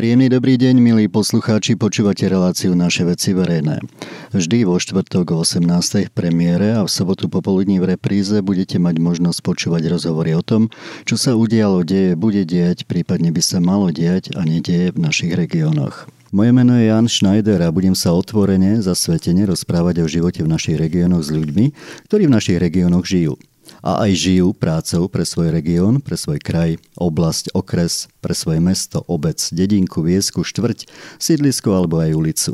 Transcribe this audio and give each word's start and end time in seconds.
Príjemný 0.00 0.32
dobrý 0.32 0.56
deň, 0.56 0.80
milí 0.80 1.12
poslucháči, 1.12 1.76
počúvate 1.76 2.24
reláciu 2.24 2.72
Naše 2.72 3.04
veci 3.04 3.36
verejné. 3.36 3.84
Vždy 4.32 4.64
vo 4.64 4.80
štvrtok 4.80 5.36
o 5.36 5.44
18. 5.44 6.08
premiére 6.16 6.72
a 6.72 6.80
v 6.80 6.88
sobotu 6.88 7.28
popoludní 7.28 7.76
v 7.84 7.92
repríze 7.92 8.32
budete 8.40 8.80
mať 8.80 8.96
možnosť 8.96 9.44
počúvať 9.44 9.92
rozhovory 9.92 10.32
o 10.32 10.40
tom, 10.40 10.72
čo 11.04 11.20
sa 11.20 11.36
udialo, 11.36 11.84
deje, 11.84 12.16
bude 12.16 12.48
diať, 12.48 12.88
prípadne 12.88 13.28
by 13.28 13.44
sa 13.44 13.60
malo 13.60 13.92
diať 13.92 14.32
a 14.32 14.40
nedieje 14.40 14.96
v 14.96 15.04
našich 15.04 15.36
regiónoch. 15.36 16.08
Moje 16.32 16.56
meno 16.56 16.80
je 16.80 16.88
Jan 16.88 17.04
Schneider 17.04 17.60
a 17.60 17.68
budem 17.68 17.92
sa 17.92 18.16
otvorene, 18.16 18.80
zasvetene 18.80 19.44
rozprávať 19.52 20.00
o 20.00 20.08
živote 20.08 20.40
v 20.40 20.48
našich 20.48 20.80
regiónoch 20.80 21.28
s 21.28 21.28
ľuďmi, 21.28 21.76
ktorí 22.08 22.24
v 22.24 22.34
našich 22.40 22.56
regiónoch 22.56 23.04
žijú 23.04 23.36
a 23.78 24.04
aj 24.04 24.10
žijú 24.18 24.52
prácou 24.52 25.06
pre 25.06 25.22
svoj 25.22 25.54
región, 25.54 26.02
pre 26.02 26.18
svoj 26.18 26.42
kraj, 26.42 26.76
oblasť, 26.98 27.54
okres, 27.54 28.10
pre 28.18 28.34
svoje 28.34 28.58
mesto, 28.58 29.06
obec, 29.06 29.38
dedinku, 29.54 30.02
viesku, 30.02 30.42
štvrť, 30.42 30.90
sídlisko 31.22 31.72
alebo 31.72 32.02
aj 32.02 32.12
ulicu. 32.12 32.52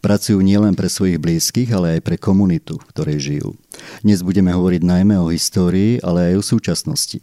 Pracujú 0.00 0.40
nielen 0.40 0.72
pre 0.72 0.88
svojich 0.88 1.20
blízkych, 1.20 1.68
ale 1.76 1.98
aj 1.98 2.00
pre 2.00 2.16
komunitu, 2.16 2.80
v 2.80 2.88
ktorej 2.88 3.18
žijú. 3.20 3.50
Dnes 4.00 4.24
budeme 4.24 4.54
hovoriť 4.54 4.80
najmä 4.80 5.20
o 5.20 5.28
histórii, 5.28 6.00
ale 6.00 6.32
aj 6.32 6.34
o 6.40 6.48
súčasnosti. 6.56 7.20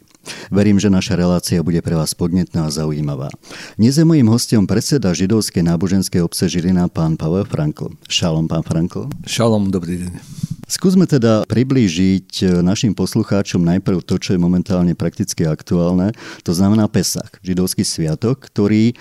Verím, 0.50 0.78
že 0.78 0.90
naša 0.90 1.18
relácia 1.18 1.62
bude 1.62 1.82
pre 1.82 1.98
vás 1.98 2.14
podnetná 2.14 2.66
a 2.66 2.74
zaujímavá. 2.74 3.30
Dnes 3.74 3.98
je 3.98 4.06
mojím 4.06 4.30
hostom 4.30 4.66
predseda 4.66 5.14
židovskej 5.14 5.66
náboženskej 5.66 6.22
obce 6.22 6.46
Žilina, 6.46 6.86
pán 6.86 7.18
Pavel 7.18 7.46
Frankl. 7.46 7.94
Šalom, 8.06 8.46
pán 8.46 8.62
Frankl. 8.62 9.10
Šalom, 9.26 9.70
dobrý 9.70 10.06
deň. 10.06 10.45
Skúsme 10.66 11.06
teda 11.06 11.46
priblížiť 11.46 12.42
e, 12.42 12.44
našim 12.58 12.90
poslucháčom 12.90 13.62
najprv 13.62 14.02
to, 14.02 14.18
čo 14.18 14.34
je 14.34 14.42
momentálne 14.42 14.98
prakticky 14.98 15.46
aktuálne. 15.46 16.10
To 16.42 16.50
znamená 16.50 16.90
Pesach, 16.90 17.38
židovský 17.38 17.86
sviatok, 17.86 18.50
ktorý 18.50 18.90
e, 18.90 18.94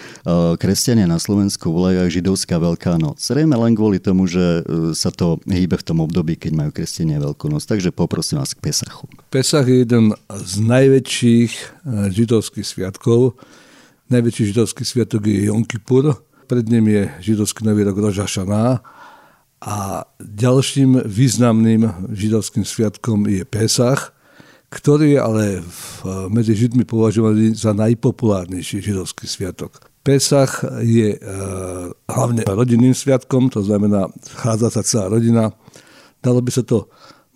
kresťania 0.61 1.09
na 1.09 1.17
Slovensku 1.17 1.73
volajú 1.73 2.05
aj 2.05 2.13
židovská 2.13 2.61
Veľká 2.61 3.01
noc. 3.01 3.17
Zrejme 3.17 3.57
len 3.57 3.73
kvôli 3.73 3.97
tomu, 3.97 4.29
že 4.29 4.61
e, 4.61 4.93
sa 4.93 5.09
to 5.09 5.41
hýbe 5.49 5.73
v 5.81 5.87
tom 5.89 6.05
období, 6.05 6.37
keď 6.37 6.53
majú 6.53 6.69
kresťania 6.69 7.17
Veľkú 7.17 7.49
noc. 7.49 7.65
Takže 7.65 7.89
poprosím 7.89 8.45
vás 8.45 8.53
k 8.53 8.61
Pesachu. 8.61 9.09
Pesach 9.33 9.65
je 9.65 9.81
jeden 9.81 10.13
z 10.29 10.53
najväčších 10.61 11.51
židovských 12.13 12.65
sviatkov. 12.65 13.41
Najväčší 14.13 14.53
židovský 14.53 14.85
sviatok 14.85 15.25
je 15.25 15.49
Jom 15.49 15.65
Kippur, 15.65 16.13
pred 16.45 16.61
ním 16.69 16.93
je 16.93 17.33
židovský 17.33 17.65
nový 17.65 17.89
rok 17.89 17.97
Roža 17.97 18.29
Šaná 18.29 18.85
a 19.61 20.03
ďalším 20.19 21.07
významným 21.07 22.11
židovským 22.11 22.67
sviatkom 22.67 23.25
je 23.29 23.43
Pesach, 23.47 24.15
ktorý 24.69 25.15
je 25.15 25.19
ale 25.21 25.43
v, 25.63 25.81
medzi 26.27 26.51
Židmi 26.51 26.83
považovaný 26.83 27.55
za 27.55 27.71
najpopulárnejší 27.71 28.83
židovský 28.83 29.29
sviatok. 29.29 29.79
Pesach 30.05 30.61
je 30.83 31.15
e, 31.15 31.19
hlavne 32.11 32.45
rodinným 32.45 32.93
sviatkom, 32.93 33.49
to 33.49 33.65
znamená, 33.65 34.11
chádza 34.37 34.69
sa 34.69 34.81
celá 34.85 35.05
rodina. 35.09 35.55
Dalo 36.21 36.45
by 36.45 36.51
sa 36.53 36.61
to 36.61 36.91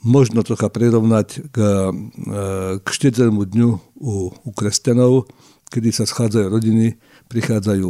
možno 0.06 0.45
trocha 0.45 0.70
prirovnať 0.70 1.50
k, 1.50 1.58
e, 1.58 2.38
k 2.78 2.88
štedrému 2.88 3.42
dňu 3.47 3.70
u, 3.97 4.14
u 4.36 4.50
kresťanov, 4.53 5.25
kedy 5.70 5.90
sa 5.90 6.06
schádzajú 6.06 6.45
rodiny, 6.50 6.97
prichádzajú 7.30 7.88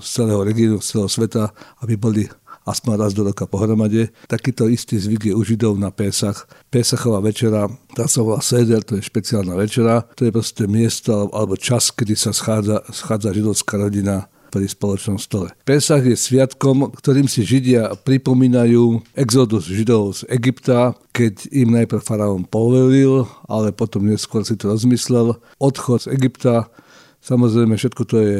z 0.00 0.08
celého 0.08 0.40
regiónu, 0.44 0.80
z 0.80 0.86
celého 0.96 1.10
sveta, 1.12 1.44
aby 1.84 1.94
boli 1.96 2.24
aspoň 2.68 2.92
raz 3.00 3.12
do 3.16 3.24
roka 3.24 3.48
pohromade. 3.48 4.12
Takýto 4.28 4.68
istý 4.68 5.00
zvyk 5.00 5.32
je 5.32 5.34
u 5.34 5.42
Židov 5.42 5.80
na 5.80 5.88
Pésach. 5.88 6.44
Pésachová 6.68 7.24
večera, 7.24 7.66
tá 7.96 8.04
sa 8.04 8.20
volá 8.20 8.44
Seder, 8.44 8.84
to 8.84 9.00
je 9.00 9.08
špeciálna 9.08 9.56
večera. 9.56 10.04
To 10.20 10.28
je 10.28 10.32
proste 10.32 10.68
miesto 10.68 11.32
alebo 11.32 11.56
čas, 11.56 11.88
kedy 11.88 12.12
sa 12.12 12.36
schádza, 12.36 12.84
schádza 12.92 13.32
židovská 13.32 13.80
rodina 13.80 14.28
pri 14.48 14.64
spoločnom 14.64 15.20
stole. 15.20 15.52
Pesach 15.64 16.02
je 16.04 16.16
sviatkom, 16.16 16.88
ktorým 16.96 17.28
si 17.28 17.44
Židia 17.44 17.92
pripomínajú 18.00 19.04
exodus 19.12 19.68
Židov 19.68 20.24
z 20.24 20.32
Egypta, 20.32 20.96
keď 21.12 21.52
im 21.52 21.76
najprv 21.76 22.00
faraón 22.00 22.48
povelil, 22.48 23.28
ale 23.44 23.76
potom 23.76 24.08
neskôr 24.08 24.42
si 24.48 24.56
to 24.56 24.72
rozmyslel. 24.72 25.36
Odchod 25.60 26.08
z 26.08 26.16
Egypta, 26.16 26.72
samozrejme 27.20 27.76
všetko 27.76 28.02
to 28.08 28.16
je 28.24 28.36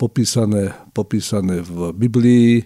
popísané, 0.00 0.72
popísané 0.96 1.60
v 1.60 1.92
Biblii, 1.92 2.64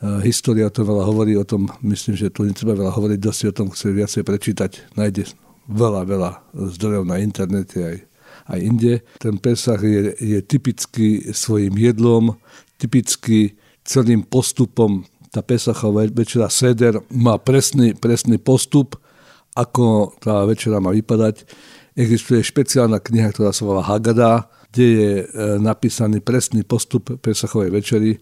História 0.00 0.72
to 0.72 0.80
veľa 0.80 1.04
hovorí 1.04 1.36
o 1.36 1.44
tom, 1.44 1.68
myslím, 1.84 2.16
že 2.16 2.32
tu 2.32 2.48
netreba 2.48 2.72
veľa 2.72 2.96
hovoriť, 2.96 3.18
dosť 3.20 3.40
o 3.52 3.56
tom 3.56 3.68
chce 3.68 3.92
viacej 3.92 4.22
prečítať. 4.24 4.70
Nájde 4.96 5.28
veľa, 5.68 6.08
veľa 6.08 6.30
zdrojov 6.56 7.04
na 7.04 7.20
internete 7.20 7.78
aj, 7.84 7.96
aj 8.48 8.58
inde. 8.64 9.04
Ten 9.20 9.36
Pesach 9.36 9.84
je, 9.84 10.16
je 10.16 10.38
typický 10.40 11.28
svojim 11.36 11.76
jedlom, 11.76 12.40
typický 12.80 13.60
celým 13.84 14.24
postupom. 14.24 15.04
Tá 15.28 15.44
Pesachová 15.44 16.08
večera 16.08 16.48
Seder 16.48 17.04
má 17.12 17.36
presný, 17.36 17.92
presný 17.92 18.40
postup, 18.40 18.96
ako 19.52 20.16
tá 20.16 20.48
večera 20.48 20.80
má 20.80 20.96
vypadať. 20.96 21.44
Existuje 21.92 22.40
špeciálna 22.40 23.04
kniha, 23.04 23.36
ktorá 23.36 23.52
sa 23.52 23.68
volá 23.68 23.84
Haggadah, 23.84 24.48
kde 24.72 24.86
je 24.86 25.12
e, 25.20 25.24
napísaný 25.60 26.24
presný 26.24 26.64
postup 26.64 27.20
Pesachovej 27.20 27.68
večery 27.68 28.16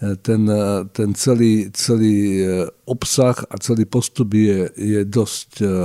ten, 0.00 0.48
ten 0.92 1.14
celý, 1.14 1.68
celý 1.76 2.40
e, 2.40 2.66
obsah 2.88 3.36
a 3.36 3.54
celý 3.60 3.84
postup 3.84 4.32
je, 4.32 4.72
je 4.72 5.00
dosť, 5.04 5.60
e, 5.60 5.76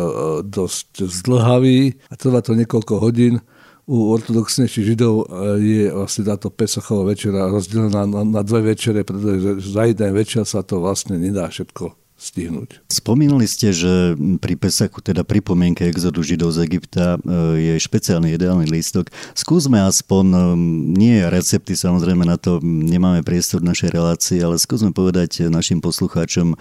dosť 0.48 1.04
zdlhavý 1.04 2.00
a 2.08 2.14
trvá 2.16 2.40
to 2.40 2.56
niekoľko 2.56 2.96
hodín. 3.04 3.44
U 3.86 4.16
ortodoxnejších 4.16 4.96
židov 4.96 5.28
e, 5.28 5.60
je 5.60 5.84
vlastne 5.92 6.24
táto 6.32 6.48
Pesachová 6.48 7.12
večera 7.12 7.52
rozdelená 7.52 8.08
na, 8.08 8.24
na 8.24 8.42
dve 8.42 8.72
večere, 8.72 9.04
pretože 9.04 9.60
za 9.68 9.84
jeden 9.84 10.12
večer 10.16 10.48
sa 10.48 10.64
to 10.64 10.80
vlastne 10.80 11.20
nedá 11.20 11.52
všetko 11.52 12.05
stihnúť. 12.26 12.82
Spomínali 12.90 13.46
ste, 13.46 13.70
že 13.70 14.18
pri 14.42 14.58
Pesaku, 14.58 15.06
teda 15.06 15.22
pripomienke 15.22 15.86
exodu 15.86 16.18
Židov 16.26 16.58
z 16.58 16.66
Egypta, 16.66 17.16
e, 17.16 17.20
je 17.62 17.74
špeciálny 17.78 18.34
ideálny 18.34 18.66
lístok. 18.66 19.14
Skúsme 19.38 19.78
aspoň, 19.78 20.26
e, 20.34 20.38
nie 20.98 21.22
recepty, 21.30 21.78
samozrejme 21.78 22.26
na 22.26 22.42
to 22.42 22.58
nemáme 22.66 23.22
priestor 23.22 23.62
v 23.62 23.70
našej 23.70 23.90
relácii, 23.94 24.42
ale 24.42 24.58
skúsme 24.58 24.90
povedať 24.90 25.46
našim 25.48 25.78
poslucháčom, 25.78 26.54
e, 26.54 26.58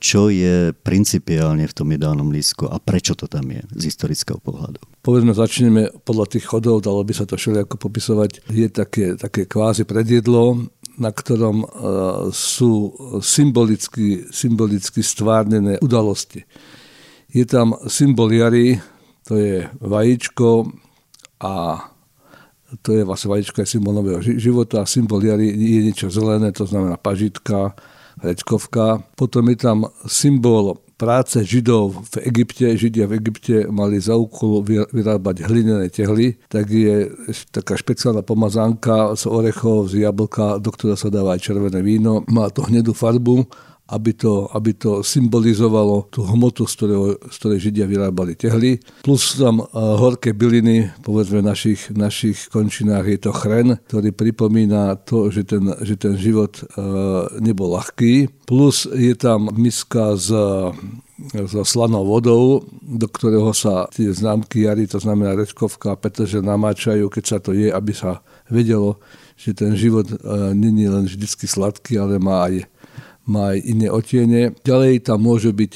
čo 0.00 0.32
je 0.32 0.72
principiálne 0.72 1.68
v 1.68 1.76
tom 1.76 1.92
ideálnom 1.92 2.32
lístku 2.32 2.64
a 2.64 2.80
prečo 2.80 3.12
to 3.12 3.28
tam 3.28 3.52
je 3.52 3.60
z 3.76 3.82
historického 3.92 4.40
pohľadu. 4.40 4.80
Povedzme, 5.04 5.36
začneme 5.36 5.92
podľa 6.02 6.26
tých 6.34 6.48
chodov, 6.50 6.82
dalo 6.82 7.04
by 7.06 7.14
sa 7.14 7.28
to 7.28 7.38
všelijako 7.38 7.78
popisovať. 7.78 8.42
Je 8.50 8.66
také, 8.66 9.14
také 9.14 9.46
kvázi 9.46 9.86
predjedlo, 9.86 10.66
na 10.96 11.12
ktorom 11.12 11.62
e, 11.62 11.66
sú 12.32 12.96
symbolicky, 13.20 14.24
symbolicky 14.32 15.04
stvárnené 15.04 15.78
udalosti. 15.84 16.44
Je 17.28 17.44
tam 17.44 17.76
symbol 17.86 18.32
jary, 18.32 18.80
to 19.28 19.36
je 19.36 19.68
vajíčko 19.80 20.70
a 21.42 21.84
to 22.82 22.96
je 22.96 23.02
vlastne 23.04 23.30
vajíčko 23.30 23.62
je 23.62 23.68
symbol 23.68 23.94
nového 23.94 24.20
života 24.22 24.82
symbol 24.86 25.22
jary 25.22 25.52
je 25.52 25.80
niečo 25.86 26.10
zelené, 26.10 26.50
to 26.50 26.66
znamená 26.66 26.98
pažitka, 26.98 27.76
rečkovka. 28.22 29.04
Potom 29.14 29.46
je 29.52 29.56
tam 29.56 29.78
symbol 30.08 30.80
práce 30.96 31.44
Židov 31.44 32.08
v 32.16 32.24
Egypte, 32.24 32.72
Židia 32.72 33.04
v 33.04 33.20
Egypte 33.20 33.68
mali 33.68 34.00
za 34.00 34.16
úkol 34.16 34.64
vyrábať 34.90 35.44
hlinené 35.44 35.92
tehly, 35.92 36.40
tak 36.48 36.72
je 36.72 37.12
taká 37.52 37.76
špeciálna 37.76 38.24
pomazánka 38.24 39.12
z 39.12 39.28
orechov, 39.28 39.92
z 39.92 40.08
jablka, 40.08 40.56
do 40.56 40.72
ktorého 40.72 40.96
sa 40.96 41.12
dáva 41.12 41.36
aj 41.36 41.44
červené 41.44 41.84
víno. 41.84 42.24
Má 42.32 42.48
to 42.48 42.64
hnedú 42.64 42.96
farbu 42.96 43.44
aby 43.86 44.12
to, 44.18 44.50
aby 44.50 44.74
to 44.74 45.06
symbolizovalo 45.06 46.10
tú 46.10 46.26
hmotu, 46.26 46.66
z, 46.66 46.74
ktorého, 46.74 47.04
z 47.30 47.36
ktorej 47.38 47.58
Židia 47.70 47.86
vyrábali 47.86 48.34
tehly. 48.34 48.82
Plus 49.06 49.38
tam 49.38 49.62
uh, 49.62 49.66
horké 49.98 50.34
byliny, 50.34 50.90
povedzme 51.06 51.38
v 51.42 51.48
našich, 51.50 51.94
našich 51.94 52.50
končinách 52.50 53.06
je 53.06 53.18
to 53.22 53.32
chren, 53.32 53.78
ktorý 53.86 54.10
pripomína 54.10 54.98
to, 55.06 55.30
že 55.30 55.46
ten, 55.46 55.70
že 55.86 55.94
ten 55.94 56.18
život 56.18 56.58
uh, 56.58 57.30
nebol 57.38 57.78
ľahký. 57.78 58.26
Plus 58.46 58.90
je 58.90 59.14
tam 59.14 59.50
miska 59.54 60.18
s 60.18 60.30
so 61.48 61.64
slanou 61.64 62.04
vodou, 62.04 62.60
do 62.84 63.08
ktorého 63.08 63.48
sa 63.56 63.88
tie 63.88 64.12
známky 64.12 64.68
jary, 64.68 64.84
to 64.84 65.00
znamená 65.00 65.32
rečkovka, 65.32 65.96
pretože 65.96 66.44
namáčajú, 66.44 67.08
keď 67.08 67.24
sa 67.24 67.38
to 67.40 67.56
je, 67.56 67.72
aby 67.72 67.92
sa 67.96 68.20
vedelo, 68.52 69.00
že 69.36 69.56
ten 69.56 69.72
život 69.72 70.08
uh, 70.12 70.52
není 70.52 70.88
len 70.88 71.08
vždycky 71.08 71.48
sladký, 71.48 71.96
ale 71.96 72.20
má 72.20 72.48
aj 72.48 72.68
má 73.26 73.54
aj 73.54 73.58
iné 73.66 73.88
otiene. 73.90 74.54
Ďalej 74.62 75.06
tam 75.06 75.26
môže 75.26 75.50
byť 75.50 75.72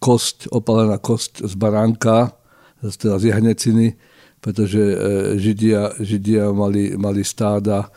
kosť, 0.00 0.52
opalená 0.52 1.00
kosť 1.00 1.48
z 1.48 1.54
baránka, 1.56 2.36
teda 2.84 3.16
z 3.18 3.32
jahneciny, 3.32 3.96
pretože 4.44 4.78
e, 4.78 4.96
Židia, 5.40 5.96
Židia 5.98 6.52
mali, 6.52 6.94
mali 6.94 7.24
stáda 7.24 7.88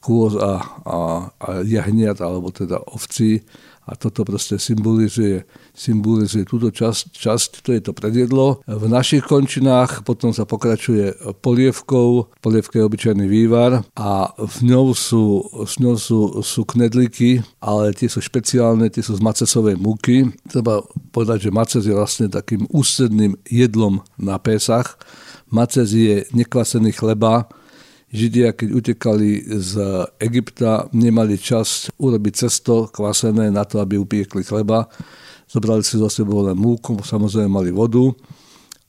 kôz 0.00 0.40
a, 0.40 0.56
a, 0.88 0.98
a 1.36 1.48
jahniat, 1.60 2.16
alebo 2.24 2.48
teda 2.48 2.80
ovcí 2.80 3.44
a 3.84 3.92
toto 3.92 4.24
proste 4.24 4.56
symbolizuje, 4.56 5.44
symbolizuje 5.74 6.46
túto 6.46 6.70
časť, 6.70 7.10
časť, 7.10 7.50
to 7.66 7.74
je 7.74 7.82
to 7.82 7.92
predjedlo. 7.92 8.62
V 8.64 8.86
našich 8.86 9.26
končinách 9.26 10.06
potom 10.06 10.30
sa 10.30 10.46
pokračuje 10.46 11.34
polievkou, 11.42 12.30
polievka 12.38 12.78
je 12.78 12.86
obyčajný 12.86 13.26
vývar 13.26 13.82
a 13.98 14.30
v 14.38 14.58
ňou 14.70 14.94
sú, 14.94 15.42
s 15.66 15.82
ňou 15.82 15.98
sú, 15.98 16.20
sú 16.46 16.62
knedliky, 16.62 17.42
ale 17.58 17.90
tie 17.90 18.06
sú 18.06 18.22
špeciálne, 18.22 18.86
tie 18.88 19.02
sú 19.02 19.18
z 19.18 19.22
macesovej 19.22 19.74
múky. 19.74 20.30
Treba 20.46 20.80
povedať, 21.10 21.50
že 21.50 21.54
maces 21.54 21.84
je 21.84 21.92
vlastne 21.92 22.30
takým 22.30 22.70
ústredným 22.70 23.34
jedlom 23.50 23.98
na 24.14 24.38
Pésach. 24.38 24.94
Maces 25.50 25.90
je 25.90 26.22
nekvasený 26.30 26.94
chleba, 26.94 27.50
Židia, 28.14 28.54
keď 28.54 28.68
utekali 28.78 29.42
z 29.58 29.74
Egypta, 30.22 30.86
nemali 30.94 31.34
čas 31.34 31.90
urobiť 31.98 32.46
cesto 32.46 32.86
kvasené 32.86 33.50
na 33.50 33.66
to, 33.66 33.82
aby 33.82 33.98
upiekli 33.98 34.46
chleba. 34.46 34.86
Zobrali 35.50 35.84
si 35.84 36.00
zo 36.00 36.08
sebou 36.08 36.44
len 36.44 36.56
múku, 36.58 36.98
samozrejme 37.00 37.50
mali 37.50 37.70
vodu 37.70 38.12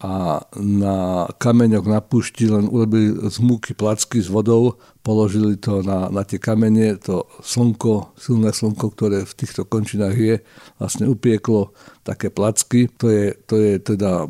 a 0.03 0.43
na 0.59 1.25
kameňoch 1.39 1.87
na 1.87 2.03
púšti 2.03 2.51
len 2.51 2.67
urobili 2.67 3.15
z 3.31 3.39
múky 3.39 3.71
placky 3.71 4.19
s 4.19 4.27
vodou, 4.27 4.75
položili 4.99 5.55
to 5.55 5.79
na, 5.87 6.11
na 6.11 6.27
tie 6.27 6.35
kamene, 6.35 6.99
to 6.99 7.23
slnko, 7.39 8.11
silné 8.19 8.51
slnko, 8.51 8.91
ktoré 8.91 9.23
v 9.23 9.33
týchto 9.39 9.63
končinách 9.63 10.17
je, 10.19 10.35
vlastne 10.83 11.07
upieklo 11.07 11.71
také 12.03 12.27
placky. 12.27 12.91
To 12.99 13.07
je, 13.07 13.39
to 13.47 13.55
je 13.55 13.79
teda 13.79 14.27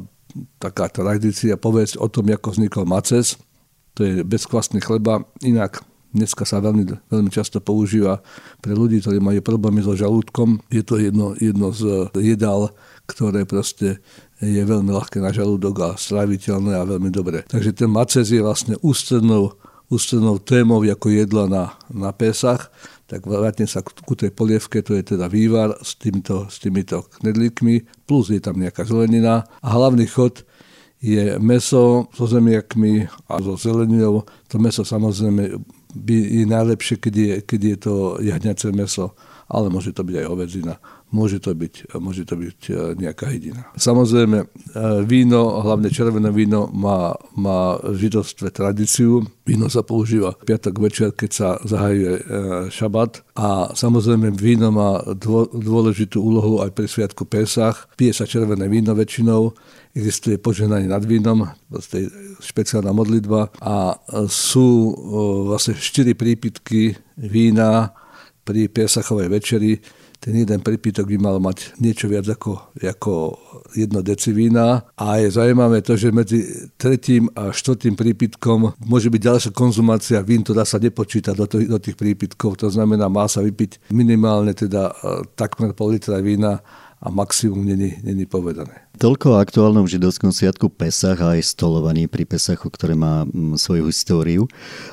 taká 0.62 0.86
tradícia, 0.94 1.58
povedz 1.58 1.98
o 1.98 2.06
tom, 2.14 2.30
ako 2.30 2.54
vznikol 2.54 2.86
maces 2.86 3.42
to 3.96 4.04
je 4.04 4.14
bezkvasný 4.28 4.84
chleba. 4.84 5.24
Inak 5.42 5.82
dneska 6.16 6.48
sa 6.48 6.64
veľmi, 6.64 7.12
veľmi 7.12 7.28
často 7.28 7.60
používa 7.60 8.24
pre 8.64 8.72
ľudí, 8.72 9.04
ktorí 9.04 9.20
majú 9.20 9.44
problémy 9.44 9.84
so 9.84 9.92
žalúdkom. 9.92 10.64
Je 10.72 10.82
to 10.82 10.96
jedno, 10.96 11.36
jedno 11.36 11.76
z 11.76 12.08
jedál, 12.16 12.72
ktoré 13.06 13.44
proste 13.44 14.00
je 14.40 14.64
veľmi 14.64 14.96
ľahké 14.96 15.20
na 15.20 15.36
žalúdok 15.36 15.76
a 15.84 15.90
stráviteľné 16.00 16.76
a 16.76 16.88
veľmi 16.88 17.12
dobré. 17.12 17.44
Takže 17.48 17.76
ten 17.76 17.92
maces 17.92 18.32
je 18.32 18.40
vlastne 18.40 18.80
ústrednou, 18.80 19.60
ústrednou 19.92 20.40
témou 20.40 20.80
ako 20.82 21.08
jedlo 21.12 21.52
na, 21.52 21.76
na 21.92 22.16
Pesach. 22.16 22.72
Tak 23.06 23.22
vrátim 23.30 23.70
sa 23.70 23.86
ku 23.86 24.18
tej 24.18 24.34
polievke, 24.34 24.82
to 24.82 24.98
je 24.98 25.14
teda 25.14 25.30
vývar 25.30 25.78
s 25.86 25.94
týmito, 25.94 26.50
s 26.50 26.58
týmito 26.58 27.06
knedlíkmi, 27.22 28.08
plus 28.10 28.34
je 28.34 28.42
tam 28.42 28.58
nejaká 28.58 28.82
zelenina 28.82 29.46
a 29.62 29.68
hlavný 29.78 30.10
chod 30.10 30.42
je 31.06 31.38
meso 31.38 32.10
so 32.18 32.26
zemiakmi 32.26 33.06
a 33.30 33.38
so 33.38 33.54
zeleninou. 33.62 34.26
To 34.50 34.56
meso 34.58 34.82
samozrejme 34.82 35.54
by 35.96 36.16
je 36.16 36.44
najlepšie, 36.46 36.96
keď 37.00 37.14
je, 37.16 37.32
keď 37.48 37.62
je 37.64 37.78
to 37.80 37.94
jahňace 38.20 38.68
meso, 38.76 39.16
ale 39.46 39.70
môže 39.70 39.94
to 39.94 40.02
byť 40.02 40.16
aj 40.26 40.28
ovedzina, 40.28 40.74
môže 41.14 41.38
to 41.38 41.54
byť, 41.54 41.96
môže 42.02 42.26
to 42.26 42.34
byť 42.34 42.60
e, 42.66 42.74
nejaká 42.98 43.30
hydina. 43.30 43.70
Samozrejme, 43.78 44.38
e, 44.42 44.48
víno, 45.06 45.62
hlavne 45.62 45.94
červené 45.94 46.34
víno, 46.34 46.66
má, 46.74 47.14
má 47.38 47.78
v 47.78 48.10
židovstve 48.10 48.50
tradíciu. 48.50 49.22
Víno 49.46 49.70
sa 49.70 49.86
používa 49.86 50.34
piatok 50.34 50.76
večer, 50.82 51.10
keď 51.14 51.30
sa 51.32 51.50
zahajuje 51.62 52.14
e, 52.18 52.22
šabat. 52.74 53.22
A 53.38 53.72
samozrejme, 53.78 54.34
víno 54.34 54.74
má 54.74 55.06
dôležitú 55.54 56.26
úlohu 56.26 56.66
aj 56.66 56.74
pri 56.74 56.90
sviatku 56.90 57.30
Pesach. 57.30 57.86
Pije 57.94 58.18
sa 58.18 58.26
červené 58.26 58.66
víno 58.66 58.98
väčšinou 58.98 59.54
existuje 59.96 60.36
požehnanie 60.36 60.92
nad 60.92 61.02
vínom, 61.08 61.48
vlastne 61.72 62.12
špeciálna 62.44 62.92
modlitba 62.92 63.48
a 63.64 63.96
sú 64.28 64.92
vlastne 65.48 65.80
štyri 65.80 66.12
prípitky 66.12 67.00
vína 67.16 67.96
pri 68.44 68.68
Piesachovej 68.68 69.32
večeri. 69.32 69.80
Ten 70.20 70.42
jeden 70.42 70.58
prípitok 70.66 71.06
by 71.06 71.18
mal 71.22 71.38
mať 71.38 71.78
niečo 71.78 72.10
viac 72.10 72.26
ako, 72.26 72.74
ako 72.82 73.14
jedno 73.78 74.02
deci 74.02 74.34
vína. 74.34 74.82
A 74.98 75.22
je 75.22 75.30
zaujímavé 75.30 75.86
to, 75.86 75.94
že 75.94 76.10
medzi 76.10 76.42
tretím 76.82 77.30
a 77.38 77.54
štvrtým 77.54 77.94
prípitkom 77.94 78.74
môže 78.90 79.14
byť 79.14 79.22
ďalšia 79.22 79.52
konzumácia 79.54 80.26
vín, 80.26 80.42
ktorá 80.42 80.66
sa 80.66 80.82
nepočíta 80.82 81.38
do, 81.38 81.46
to, 81.46 81.62
do 81.62 81.78
tých 81.78 81.94
prípitkov, 81.94 82.58
to 82.58 82.74
znamená, 82.74 83.06
má 83.06 83.30
sa 83.30 83.46
vypiť 83.46 83.94
minimálne 83.94 84.58
teda 84.58 84.98
takmer 85.38 85.78
pol 85.78 85.94
litra 85.94 86.18
vína 86.20 86.58
a 87.02 87.12
maximum 87.12 87.66
není, 87.66 88.00
není 88.04 88.26
povedané. 88.26 88.86
Toľko 88.96 89.36
o 89.36 89.40
aktuálnom 89.44 89.84
židovskom 89.84 90.32
sviatku 90.32 90.72
Pesach 90.72 91.20
a 91.20 91.36
aj 91.36 91.52
stolovaní 91.52 92.08
pri 92.08 92.24
Pesachu, 92.24 92.72
ktoré 92.72 92.96
má 92.96 93.28
mm, 93.28 93.60
svoju 93.60 93.92
históriu. 93.92 94.48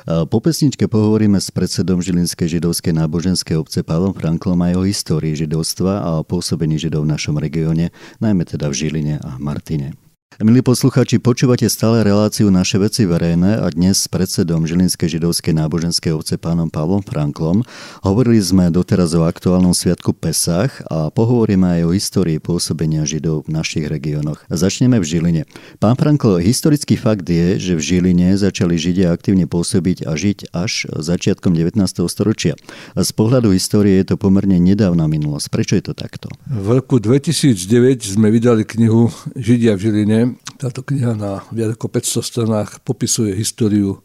Po 0.05 0.37
pesničke 0.43 0.91
pohovoríme 0.91 1.39
s 1.39 1.47
predsedom 1.55 2.03
Žilinskej 2.03 2.59
židovskej 2.59 2.91
náboženskej 2.99 3.55
obce 3.55 3.79
Pavlom 3.79 4.11
Franklom 4.11 4.59
aj 4.59 4.73
o 4.75 4.83
histórii 4.83 5.33
židovstva 5.39 6.03
a 6.03 6.09
o 6.19 6.27
pôsobení 6.27 6.75
židov 6.75 7.07
v 7.07 7.15
našom 7.15 7.39
regióne, 7.39 7.95
najmä 8.19 8.43
teda 8.43 8.67
v 8.67 8.75
Žiline 8.75 9.15
a 9.23 9.39
Martine. 9.39 10.02
Milí 10.41 10.65
posluchači, 10.65 11.21
počúvate 11.21 11.69
stále 11.69 12.01
reláciu 12.01 12.49
Naše 12.49 12.81
veci 12.81 13.05
verejné 13.05 13.61
a 13.61 13.69
dnes 13.69 14.01
s 14.01 14.09
predsedom 14.09 14.65
Žilinskej 14.65 15.21
židovskej 15.21 15.53
náboženskej 15.53 16.09
obce 16.09 16.41
pánom 16.41 16.73
Pavlom 16.73 17.05
Franklom 17.05 17.61
hovorili 18.01 18.41
sme 18.41 18.73
doteraz 18.73 19.13
o 19.13 19.29
aktuálnom 19.29 19.77
sviatku 19.77 20.09
Pesach 20.17 20.81
a 20.89 21.13
pohovoríme 21.13 21.77
aj 21.77 21.81
o 21.85 21.93
histórii 21.93 22.41
pôsobenia 22.41 23.05
židov 23.05 23.45
v 23.45 23.61
našich 23.61 23.85
regiónoch. 23.85 24.41
Začneme 24.49 24.97
v 24.97 25.05
Žiline. 25.05 25.43
Pán 25.77 26.01
Frankl, 26.01 26.41
historický 26.41 26.97
fakt 26.97 27.29
je, 27.29 27.61
že 27.61 27.77
v 27.77 27.85
Žiline 27.85 28.33
začali 28.33 28.73
Židia 28.73 29.13
aktívne 29.13 29.45
pôsobiť 29.45 30.09
a 30.09 30.17
žiť 30.17 30.49
až 30.49 30.89
začiatkom 30.97 31.53
19. 31.53 31.77
storočia. 32.09 32.57
Z 32.97 33.09
pohľadu 33.13 33.53
histórie 33.53 34.01
je 34.01 34.09
to 34.09 34.15
pomerne 34.17 34.57
nedávna 34.57 35.05
minulosť. 35.05 35.53
Prečo 35.53 35.77
je 35.77 35.85
to 35.85 35.93
takto? 35.93 36.33
V 36.49 36.73
roku 36.73 36.97
2009 36.97 38.17
sme 38.17 38.33
vydali 38.33 38.65
knihu 38.65 39.13
Židia 39.37 39.77
v 39.77 39.81
Žiline 39.85 40.22
táto 40.57 40.85
kniha 40.85 41.13
na 41.15 41.43
viac 41.51 41.75
ako 41.75 41.87
500 41.91 42.23
stranách 42.23 42.69
popisuje 42.83 43.35
históriu 43.35 43.99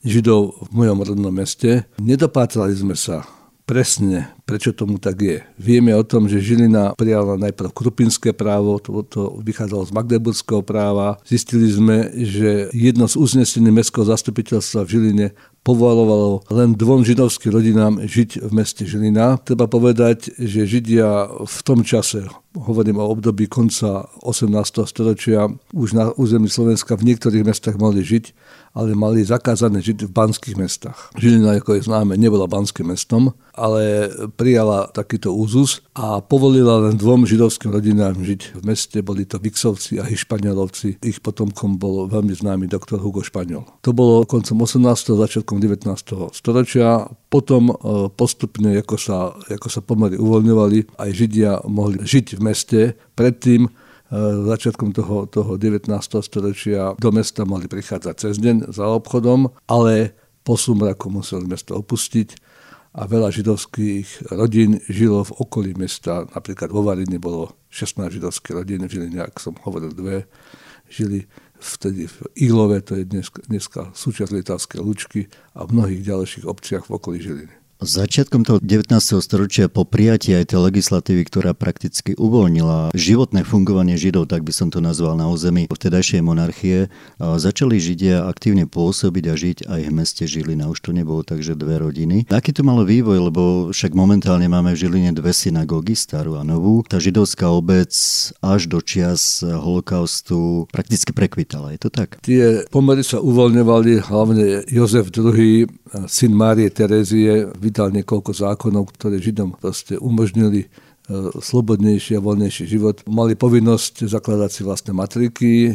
Židov 0.00 0.68
v 0.68 0.68
mojom 0.72 0.98
rodnom 1.04 1.34
meste. 1.34 1.84
Nedopátrali 2.00 2.72
sme 2.72 2.96
sa 2.96 3.28
presne, 3.70 4.34
prečo 4.42 4.74
tomu 4.74 4.98
tak 4.98 5.22
je. 5.22 5.38
Vieme 5.54 5.94
o 5.94 6.02
tom, 6.02 6.26
že 6.26 6.42
Žilina 6.42 6.98
prijala 6.98 7.38
najprv 7.38 7.70
krupinské 7.70 8.34
právo, 8.34 8.82
to, 8.82 9.06
to 9.06 9.38
vychádzalo 9.46 9.86
z 9.86 9.94
Magdeburského 9.94 10.58
práva. 10.66 11.22
Zistili 11.22 11.70
sme, 11.70 12.10
že 12.18 12.66
jedno 12.74 13.06
z 13.06 13.14
uznesení 13.14 13.70
Mestského 13.70 14.02
zastupiteľstva 14.02 14.82
v 14.82 14.90
Žiline 14.90 15.26
povolovalo 15.60 16.48
len 16.48 16.72
dvom 16.72 17.04
židovským 17.04 17.52
rodinám 17.52 18.00
žiť 18.00 18.40
v 18.40 18.50
meste 18.50 18.88
Žilina. 18.88 19.36
Treba 19.44 19.68
povedať, 19.68 20.32
že 20.40 20.64
Židia 20.64 21.28
v 21.44 21.58
tom 21.60 21.84
čase, 21.84 22.24
hovorím 22.56 22.96
o 22.96 23.10
období 23.12 23.44
konca 23.44 24.08
18. 24.24 24.56
storočia, 24.88 25.52
už 25.76 25.88
na 25.92 26.10
území 26.16 26.48
Slovenska 26.48 26.96
v 26.96 27.12
niektorých 27.12 27.44
mestách 27.44 27.76
mohli 27.76 28.00
žiť, 28.00 28.32
ale 28.70 28.94
mali 28.94 29.26
zakázané 29.26 29.82
žiť 29.82 30.06
v 30.06 30.14
banských 30.14 30.56
mestách. 30.56 31.10
Žilina, 31.18 31.58
ako 31.58 31.78
je 31.78 31.86
známe, 31.90 32.14
nebola 32.14 32.46
banským 32.46 32.94
mestom, 32.94 33.34
ale 33.50 34.08
prijala 34.38 34.86
takýto 34.94 35.34
úzus 35.34 35.82
a 35.92 36.22
povolila 36.22 36.88
len 36.88 36.94
dvom 36.94 37.26
židovským 37.26 37.74
rodinám 37.74 38.16
žiť 38.22 38.56
v 38.56 38.62
meste. 38.62 38.98
Boli 39.02 39.26
to 39.26 39.42
Vixovci 39.42 39.98
a 39.98 40.06
Hišpanielovci. 40.06 41.02
Ich 41.02 41.18
potomkom 41.18 41.76
bol 41.76 42.06
veľmi 42.06 42.30
známy 42.30 42.70
doktor 42.70 43.02
Hugo 43.02 43.26
Španiel. 43.26 43.66
To 43.82 43.90
bolo 43.90 44.22
koncom 44.22 44.64
18. 44.64 45.18
začiatkom 45.18 45.58
19. 45.58 45.90
storočia. 46.30 47.10
Potom 47.26 47.70
e, 47.70 47.74
postupne, 48.14 48.78
ako 48.78 48.96
sa, 48.96 49.34
ako 49.50 49.68
sa 49.68 49.82
pomery 49.82 50.14
uvoľňovali, 50.14 50.98
aj 50.98 51.10
Židia 51.10 51.52
mohli 51.66 52.02
žiť 52.02 52.38
v 52.38 52.40
meste. 52.40 52.80
Predtým 53.18 53.66
začiatkom 54.18 54.90
toho, 54.90 55.30
toho 55.30 55.54
19. 55.54 55.86
storočia 56.22 56.98
do 56.98 57.10
mesta 57.14 57.46
mohli 57.46 57.70
prichádzať 57.70 58.14
cez 58.18 58.34
deň 58.42 58.74
za 58.74 58.86
obchodom, 58.90 59.54
ale 59.70 60.18
po 60.42 60.58
sumraku 60.58 61.12
museli 61.14 61.46
mesto 61.46 61.78
opustiť 61.78 62.34
a 62.90 63.06
veľa 63.06 63.30
židovských 63.30 64.34
rodín 64.34 64.82
žilo 64.90 65.22
v 65.22 65.32
okolí 65.38 65.70
mesta. 65.78 66.26
Napríklad 66.34 66.74
vo 66.74 66.82
Varine 66.82 67.22
bolo 67.22 67.54
16 67.70 68.18
židovských 68.18 68.54
rodín, 68.58 68.82
žili 68.90 69.14
nejak, 69.14 69.38
som 69.38 69.54
hovoril 69.62 69.94
dve, 69.94 70.26
žili 70.90 71.30
vtedy 71.62 72.10
v 72.10 72.16
Ilove, 72.50 72.82
to 72.82 72.98
je 72.98 73.06
dnes, 73.06 73.30
dneska 73.46 73.94
súčasť 73.94 74.34
Lietavskej 74.34 74.80
Lučky 74.82 75.30
a 75.54 75.62
v 75.68 75.78
mnohých 75.78 76.02
ďalších 76.02 76.44
obciach 76.50 76.90
v 76.90 76.98
okolí 76.98 77.18
Žiliny. 77.22 77.59
Začiatkom 77.80 78.44
toho 78.44 78.60
19. 78.60 78.92
storočia 79.24 79.72
po 79.72 79.88
prijatí 79.88 80.36
aj 80.36 80.52
tej 80.52 80.68
legislatívy, 80.68 81.24
ktorá 81.24 81.56
prakticky 81.56 82.12
uvoľnila 82.12 82.92
životné 82.92 83.40
fungovanie 83.40 83.96
Židov, 83.96 84.28
tak 84.28 84.44
by 84.44 84.52
som 84.52 84.68
to 84.68 84.84
nazval 84.84 85.16
na 85.16 85.32
území 85.32 85.64
vtedajšej 85.64 86.20
monarchie, 86.20 86.92
začali 87.16 87.80
Židia 87.80 88.28
aktívne 88.28 88.68
pôsobiť 88.68 89.24
a 89.32 89.34
žiť 89.34 89.58
aj 89.64 89.80
v 89.88 89.92
meste 89.96 90.28
Žilina. 90.28 90.68
Už 90.68 90.84
to 90.84 90.92
nebolo 90.92 91.24
tak, 91.24 91.40
že 91.40 91.56
dve 91.56 91.80
rodiny. 91.80 92.28
Aký 92.28 92.52
to 92.52 92.60
malo 92.60 92.84
vývoj, 92.84 93.32
lebo 93.32 93.72
však 93.72 93.96
momentálne 93.96 94.44
máme 94.44 94.76
v 94.76 94.80
Žiline 94.84 95.16
dve 95.16 95.32
synagógy, 95.32 95.96
starú 95.96 96.36
a 96.36 96.44
novú. 96.44 96.84
Tá 96.84 97.00
židovská 97.00 97.48
obec 97.48 97.96
až 98.44 98.68
do 98.68 98.84
čias 98.84 99.40
holokaustu 99.40 100.68
prakticky 100.68 101.16
prekvitala. 101.16 101.72
Je 101.72 101.80
to 101.80 101.88
tak? 101.88 102.20
Tie 102.20 102.68
pomery 102.68 103.00
sa 103.00 103.24
uvoľňovali, 103.24 104.04
hlavne 104.04 104.68
Jozef 104.68 105.08
II, 105.16 105.64
syn 106.04 106.32
Márie 106.36 106.68
Terezie, 106.68 107.48
vydal 107.70 107.94
niekoľko 107.94 108.34
zákonov, 108.34 108.90
ktoré 108.98 109.22
Židom 109.22 109.54
proste 109.54 109.94
umožnili 109.94 110.66
E, 111.10 111.42
slobodnejší 111.42 112.14
a 112.14 112.22
voľnejší 112.22 112.70
život. 112.70 113.02
Mali 113.10 113.34
povinnosť 113.34 114.06
zakladať 114.06 114.50
si 114.54 114.62
vlastné 114.62 114.92
matriky, 114.94 115.52
e, 115.72 115.74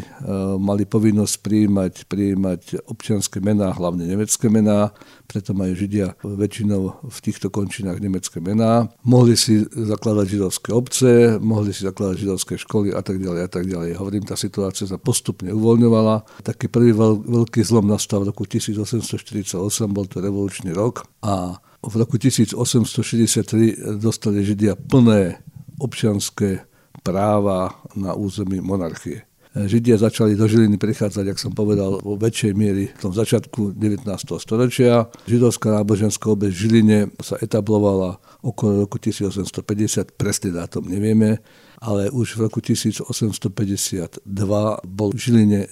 mali 0.55 0.87
povinnosť 0.87 1.35
prijímať, 1.43 1.93
prijímať 2.07 2.61
občianské 2.87 3.43
mená, 3.43 3.75
hlavne 3.75 4.07
nemecké 4.07 4.47
mená, 4.47 4.95
preto 5.27 5.51
majú 5.51 5.75
Židia 5.75 6.15
väčšinou 6.23 7.11
v 7.11 7.17
týchto 7.19 7.51
končinách 7.51 7.99
nemecké 7.99 8.39
mená. 8.39 8.87
Mohli 9.03 9.35
si 9.35 9.59
zakladať 9.67 10.39
židovské 10.39 10.71
obce, 10.71 11.35
mohli 11.43 11.75
si 11.75 11.83
zakladať 11.83 12.15
židovské 12.15 12.55
školy 12.55 12.95
a 12.95 13.03
tak 13.03 13.19
ďalej 13.19 13.41
a 13.43 13.49
tak 13.51 13.67
ďalej. 13.67 13.99
Hovorím, 13.99 14.23
tá 14.23 14.39
situácia 14.39 14.87
sa 14.87 14.95
postupne 14.95 15.51
uvoľňovala. 15.51 16.47
Taký 16.47 16.71
prvý 16.71 16.95
veľký 17.27 17.59
zlom 17.59 17.91
nastal 17.91 18.23
v 18.23 18.31
roku 18.31 18.47
1848, 18.47 19.59
bol 19.91 20.07
to 20.07 20.23
revolučný 20.23 20.71
rok 20.71 21.03
a 21.19 21.59
v 21.85 21.95
roku 21.95 22.17
1863 22.17 24.01
dostali 24.01 24.41
Židia 24.45 24.73
plné 24.75 25.39
občianské 25.79 26.65
práva 27.05 27.77
na 27.93 28.17
území 28.17 28.57
monarchie. 28.61 29.23
Židia 29.55 29.95
začali 29.95 30.35
do 30.35 30.51
Žiliny 30.51 30.75
prichádzať, 30.75 31.31
jak 31.31 31.39
som 31.39 31.55
povedal, 31.55 32.03
vo 32.03 32.19
väčšej 32.19 32.51
miery 32.51 32.91
v 32.91 32.99
tom 32.99 33.15
začiatku 33.15 33.71
19. 33.79 34.03
storočia. 34.35 35.07
Židovská 35.31 35.71
náboženská 35.71 36.27
obec 36.27 36.51
v 36.51 36.59
Žiline 36.67 36.99
sa 37.23 37.39
etablovala 37.39 38.19
okolo 38.43 38.83
roku 38.83 38.99
1850, 38.99 40.19
presný 40.19 40.51
dátum 40.51 40.83
nevieme 40.91 41.39
ale 41.85 42.09
už 42.09 42.41
v 42.41 42.49
roku 42.49 42.59
1852 42.65 44.25
bol 44.89 45.09
v 45.13 45.19
Žiline 45.21 45.61
e, 45.61 45.69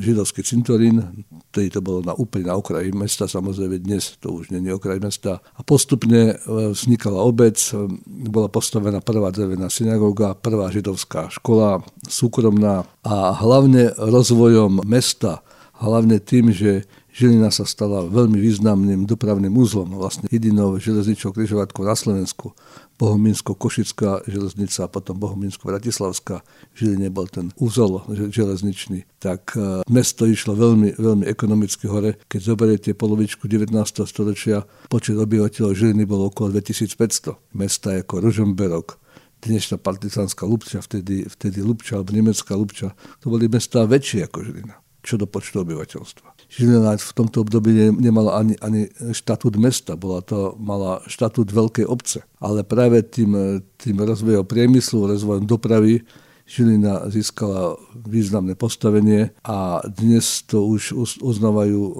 židovský 0.00 0.40
cintorín, 0.40 1.04
ktorý 1.52 1.68
to 1.68 1.80
bolo 1.84 2.00
na 2.00 2.16
úplne 2.16 2.48
na 2.48 2.56
okraji 2.56 2.88
mesta, 2.96 3.28
samozrejme 3.28 3.76
dnes 3.76 4.16
to 4.24 4.32
už 4.32 4.48
nie 4.48 4.64
je 4.64 4.72
okraj 4.72 4.96
mesta. 5.04 5.44
A 5.52 5.60
postupne 5.60 6.32
e, 6.32 6.34
vznikala 6.72 7.20
obec, 7.20 7.60
e, 7.60 7.76
bola 8.08 8.48
postavená 8.48 9.04
prvá 9.04 9.28
drevená 9.28 9.68
synagóga, 9.68 10.32
prvá 10.32 10.72
židovská 10.72 11.28
škola, 11.28 11.84
súkromná 12.08 12.88
a 13.04 13.36
hlavne 13.36 13.92
rozvojom 14.00 14.80
mesta, 14.88 15.44
hlavne 15.76 16.24
tým, 16.24 16.56
že 16.56 16.88
Žilina 17.18 17.50
sa 17.50 17.66
stala 17.66 18.06
veľmi 18.06 18.38
významným 18.38 19.02
dopravným 19.02 19.50
úzlom, 19.50 19.90
vlastne 19.98 20.30
jedinou 20.30 20.78
železničnou 20.78 21.34
križovatkou 21.34 21.82
na 21.82 21.98
Slovensku. 21.98 22.54
Bohumínsko-Košická 22.98 24.26
železnica 24.26 24.84
a 24.84 24.92
potom 24.92 25.14
Bohumínsko-Bratislavská. 25.22 26.42
Žiline 26.74 27.14
bol 27.14 27.30
ten 27.30 27.54
úzol 27.62 28.02
železničný. 28.10 29.06
Tak 29.22 29.54
e, 29.54 29.86
mesto 29.86 30.26
išlo 30.26 30.58
veľmi, 30.58 30.98
veľmi 30.98 31.24
ekonomicky 31.30 31.86
hore. 31.86 32.18
Keď 32.26 32.40
zoberiete 32.42 32.90
polovičku 32.98 33.46
19. 33.46 33.70
storočia, 34.02 34.66
počet 34.90 35.14
obyvateľov 35.14 35.78
Žiliny 35.78 36.04
bol 36.04 36.26
okolo 36.26 36.50
2500. 36.58 37.38
Mesta 37.54 37.94
ako 37.94 38.18
Ružomberok, 38.18 38.98
dnešná 39.46 39.78
partizánska 39.78 40.42
Lubča, 40.42 40.82
vtedy, 40.82 41.22
vtedy 41.30 41.62
Lubča 41.62 42.02
alebo 42.02 42.10
nemecká 42.10 42.58
Lubča, 42.58 42.98
to 43.22 43.30
boli 43.30 43.46
mestá 43.46 43.86
väčšie 43.86 44.26
ako 44.26 44.38
Žilina, 44.42 44.74
čo 45.08 45.16
do 45.16 45.24
počtu 45.24 45.64
obyvateľstva. 45.64 46.52
Žilina 46.52 46.92
v 47.00 47.12
tomto 47.16 47.40
období 47.40 47.72
nemala 47.96 48.36
ani, 48.36 48.60
ani 48.60 48.92
štatút 48.92 49.56
mesta, 49.56 49.96
bola 49.96 50.20
to, 50.20 50.52
mala 50.60 51.00
štatút 51.08 51.48
veľkej 51.48 51.88
obce. 51.88 52.28
Ale 52.44 52.60
práve 52.60 53.00
tým, 53.00 53.64
tým 53.80 53.96
rozvojom 53.96 54.44
priemyslu, 54.44 55.08
rozvojom 55.08 55.48
dopravy 55.48 56.04
Žilina 56.48 57.04
získala 57.12 57.76
významné 57.92 58.56
postavenie 58.56 59.36
a 59.44 59.84
dnes 59.84 60.44
to 60.48 60.64
už 60.64 60.96
uznávajú 61.20 61.80
e, 61.84 61.92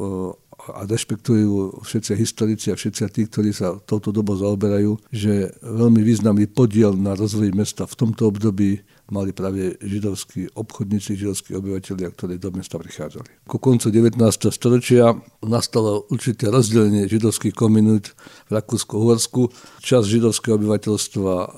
a 0.72 0.88
rešpektujú 0.88 1.84
všetci 1.84 2.12
historici 2.16 2.66
a 2.72 2.76
všetci 2.76 3.00
tí, 3.12 3.22
ktorí 3.28 3.52
sa 3.52 3.76
touto 3.84 4.08
dobou 4.08 4.36
zaoberajú, 4.40 5.00
že 5.12 5.52
veľmi 5.60 6.00
významný 6.00 6.48
podiel 6.48 6.96
na 6.96 7.12
rozvoji 7.12 7.52
mesta 7.52 7.84
v 7.84 7.94
tomto 7.94 8.32
období 8.32 8.80
mali 9.08 9.32
práve 9.32 9.80
židovskí 9.80 10.52
obchodníci, 10.52 11.16
židovskí 11.16 11.56
obyvateľia, 11.56 12.12
ktorí 12.12 12.36
do 12.36 12.52
mesta 12.52 12.76
prichádzali. 12.76 13.48
Ku 13.48 13.56
koncu 13.56 13.88
19. 13.88 14.20
storočia 14.52 15.16
nastalo 15.40 16.04
určité 16.12 16.52
rozdelenie 16.52 17.08
židovských 17.08 17.56
komunít 17.56 18.12
v 18.48 18.50
Rakúsku-Uhorsku. 18.60 19.48
Časť 19.80 20.06
židovského 20.06 20.60
obyvateľstva 20.60 21.32
e, 21.32 21.48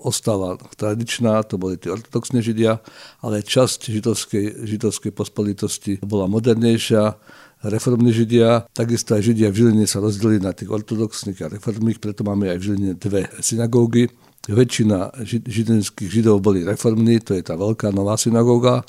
ostala 0.00 0.56
tradičná, 0.80 1.44
to 1.44 1.60
boli 1.60 1.76
tí 1.76 1.92
ortodoxní 1.92 2.40
židia, 2.40 2.80
ale 3.20 3.44
časť 3.44 3.92
židovskej, 3.92 4.64
židovskej 4.64 5.12
pospolitosti 5.12 5.92
bola 6.00 6.24
modernejšia, 6.24 7.16
reformní 7.64 8.12
židia, 8.12 8.68
takisto 8.76 9.16
aj 9.16 9.24
židia 9.24 9.48
v 9.48 9.56
Žiline 9.64 9.88
sa 9.88 10.04
rozdelili 10.04 10.36
na 10.36 10.52
tých 10.52 10.68
ortodoxných 10.68 11.40
a 11.44 11.52
reformných, 11.56 11.96
preto 11.96 12.20
máme 12.20 12.52
aj 12.52 12.58
v 12.60 12.64
Žiline 12.68 12.92
dve 13.00 13.24
synagógy 13.40 14.12
väčšina 14.48 15.24
židenských 15.48 16.10
židov 16.10 16.44
boli 16.44 16.66
reformní, 16.66 17.20
to 17.24 17.32
je 17.32 17.42
tá 17.44 17.56
veľká 17.56 17.92
nová 17.94 18.20
synagóga, 18.20 18.84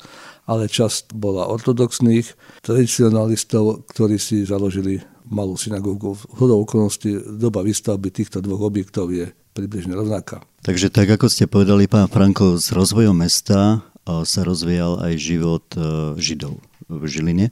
ale 0.46 0.70
časť 0.70 1.16
bola 1.16 1.48
ortodoxných 1.50 2.26
tradicionalistov, 2.62 3.88
ktorí 3.90 4.20
si 4.20 4.46
založili 4.46 5.02
malú 5.26 5.58
synagógu. 5.58 6.14
V 6.14 6.22
hodou 6.38 6.62
okolností 6.62 7.38
doba 7.40 7.66
výstavby 7.66 8.14
týchto 8.14 8.38
dvoch 8.38 8.70
objektov 8.70 9.10
je 9.10 9.26
približne 9.56 9.96
rovnaká. 9.96 10.44
Takže 10.62 10.92
tak, 10.92 11.10
ako 11.10 11.26
ste 11.26 11.50
povedali, 11.50 11.90
pán 11.90 12.06
Franko, 12.06 12.60
s 12.60 12.70
rozvojom 12.70 13.16
mesta 13.16 13.82
sa 14.06 14.40
rozvíjal 14.46 15.02
aj 15.02 15.12
život 15.18 15.66
e, 15.74 16.14
Židov 16.14 16.62
v 16.86 17.04
Žiline. 17.08 17.46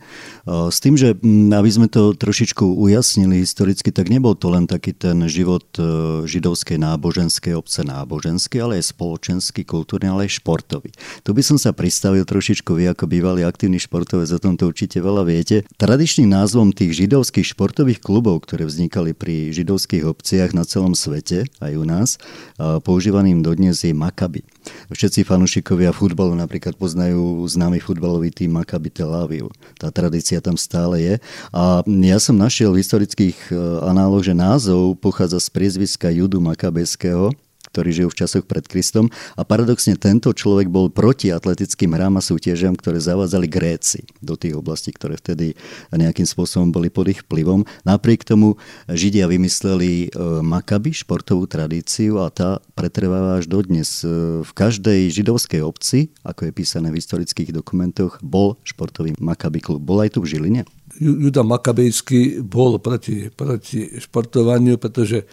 S 0.47 0.79
tým, 0.79 0.95
že 0.95 1.17
aby 1.51 1.71
sme 1.71 1.89
to 1.91 2.15
trošičku 2.15 2.63
ujasnili 2.63 3.43
historicky, 3.43 3.91
tak 3.91 4.13
nebol 4.13 4.37
to 4.37 4.53
len 4.53 4.69
taký 4.69 4.95
ten 4.95 5.27
život 5.27 5.65
e, 5.77 5.83
židovskej 6.29 6.79
náboženskej 6.79 7.57
obce 7.57 7.83
náboženský, 7.83 8.63
ale 8.63 8.79
aj 8.79 8.95
spoločenský, 8.95 9.67
kultúrny, 9.67 10.07
ale 10.07 10.29
aj 10.29 10.39
športový. 10.39 10.95
Tu 11.27 11.31
by 11.35 11.43
som 11.43 11.59
sa 11.59 11.75
pristavil 11.75 12.23
trošičku, 12.23 12.77
vy 12.77 12.95
ako 12.95 13.11
bývalý 13.11 13.43
aktívny 13.43 13.83
športovec, 13.83 14.31
o 14.31 14.41
tomto 14.41 14.71
určite 14.71 15.03
veľa 15.03 15.27
viete. 15.27 15.67
Tradičným 15.81 16.31
názvom 16.31 16.71
tých 16.71 16.95
židovských 16.95 17.57
športových 17.57 18.01
klubov, 18.05 18.47
ktoré 18.47 18.69
vznikali 18.69 19.17
pri 19.17 19.51
židovských 19.51 20.07
obciach 20.07 20.55
na 20.55 20.63
celom 20.63 20.95
svete, 20.95 21.51
aj 21.59 21.73
u 21.75 21.85
nás, 21.85 22.17
používaným 22.59 23.43
dodnes 23.43 23.83
je 23.83 23.91
Makabi. 23.91 24.54
Všetci 24.93 25.27
fanúšikovia 25.27 25.93
futbalu 25.93 26.37
napríklad 26.37 26.77
poznajú 26.79 27.45
známy 27.49 27.81
futbalový 27.81 28.33
tým 28.33 28.57
Maccabi 28.57 28.89
Tel 28.89 29.13
Aviv. 29.13 29.53
Tá 29.77 29.93
tradícia 29.93 30.41
tam 30.41 30.57
stále 30.57 30.97
je. 31.01 31.15
A 31.53 31.85
ja 31.87 32.19
som 32.21 32.37
našiel 32.39 32.73
v 32.73 32.81
historických 32.81 33.37
e, 33.51 33.57
análoch, 33.85 34.25
že 34.25 34.33
názov 34.37 34.97
pochádza 35.01 35.41
z 35.41 35.49
priezviska 35.53 36.09
Judu 36.09 36.41
Makabeského, 36.41 37.33
ktorí 37.75 37.91
žijú 37.91 38.15
v 38.15 38.19
časoch 38.23 38.47
pred 38.47 38.63
Kristom. 38.71 39.11
A 39.35 39.43
paradoxne 39.43 39.99
tento 39.99 40.31
človek 40.31 40.71
bol 40.71 40.95
proti 40.95 41.35
atletickým 41.35 41.91
hrám 41.99 42.23
a 42.23 42.23
súťažiam, 42.23 42.79
ktoré 42.79 43.03
zavádzali 43.03 43.51
Gréci 43.51 44.07
do 44.23 44.39
tých 44.39 44.55
oblastí, 44.55 44.95
ktoré 44.95 45.19
vtedy 45.19 45.59
nejakým 45.91 46.23
spôsobom 46.23 46.71
boli 46.71 46.87
pod 46.95 47.11
ich 47.11 47.27
vplyvom. 47.27 47.67
Napriek 47.83 48.23
tomu 48.23 48.55
Židia 48.87 49.27
vymysleli 49.27 50.07
e, 50.07 50.09
makaby, 50.47 50.95
športovú 50.95 51.51
tradíciu 51.51 52.23
a 52.23 52.31
tá 52.31 52.63
pretrváva 52.79 53.43
až 53.43 53.51
dodnes. 53.51 54.07
E, 54.07 54.47
v 54.47 54.53
každej 54.55 55.11
židovskej 55.11 55.67
obci, 55.67 56.15
ako 56.23 56.47
je 56.47 56.53
písané 56.55 56.95
v 56.95 57.03
historických 57.03 57.51
dokumentoch, 57.51 58.23
bol 58.23 58.55
športový 58.63 59.19
makaby 59.19 59.59
klub. 59.59 59.83
Bol 59.83 60.07
aj 60.07 60.15
tu 60.15 60.23
v 60.23 60.31
Žiline? 60.31 60.63
Juda 60.95 61.43
Makabejský 61.43 62.39
bol 62.47 62.79
proti, 62.79 63.27
proti 63.35 63.99
športovaniu, 63.99 64.79
pretože 64.79 65.27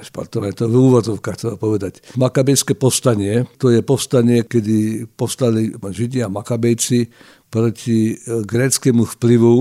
športové, 0.00 0.54
to 0.54 0.70
v 0.70 0.76
úvodzovkách 0.78 1.36
chcel 1.36 1.54
povedať. 1.58 2.04
Makabejské 2.14 2.78
povstanie, 2.78 3.48
to 3.58 3.74
je 3.74 3.82
povstanie, 3.82 4.46
kedy 4.46 5.10
povstali 5.18 5.74
Židia 5.74 6.30
a 6.30 6.32
Makabejci 6.32 7.10
proti 7.50 8.14
e, 8.14 8.46
gréckému 8.46 9.02
vplyvu 9.18 9.54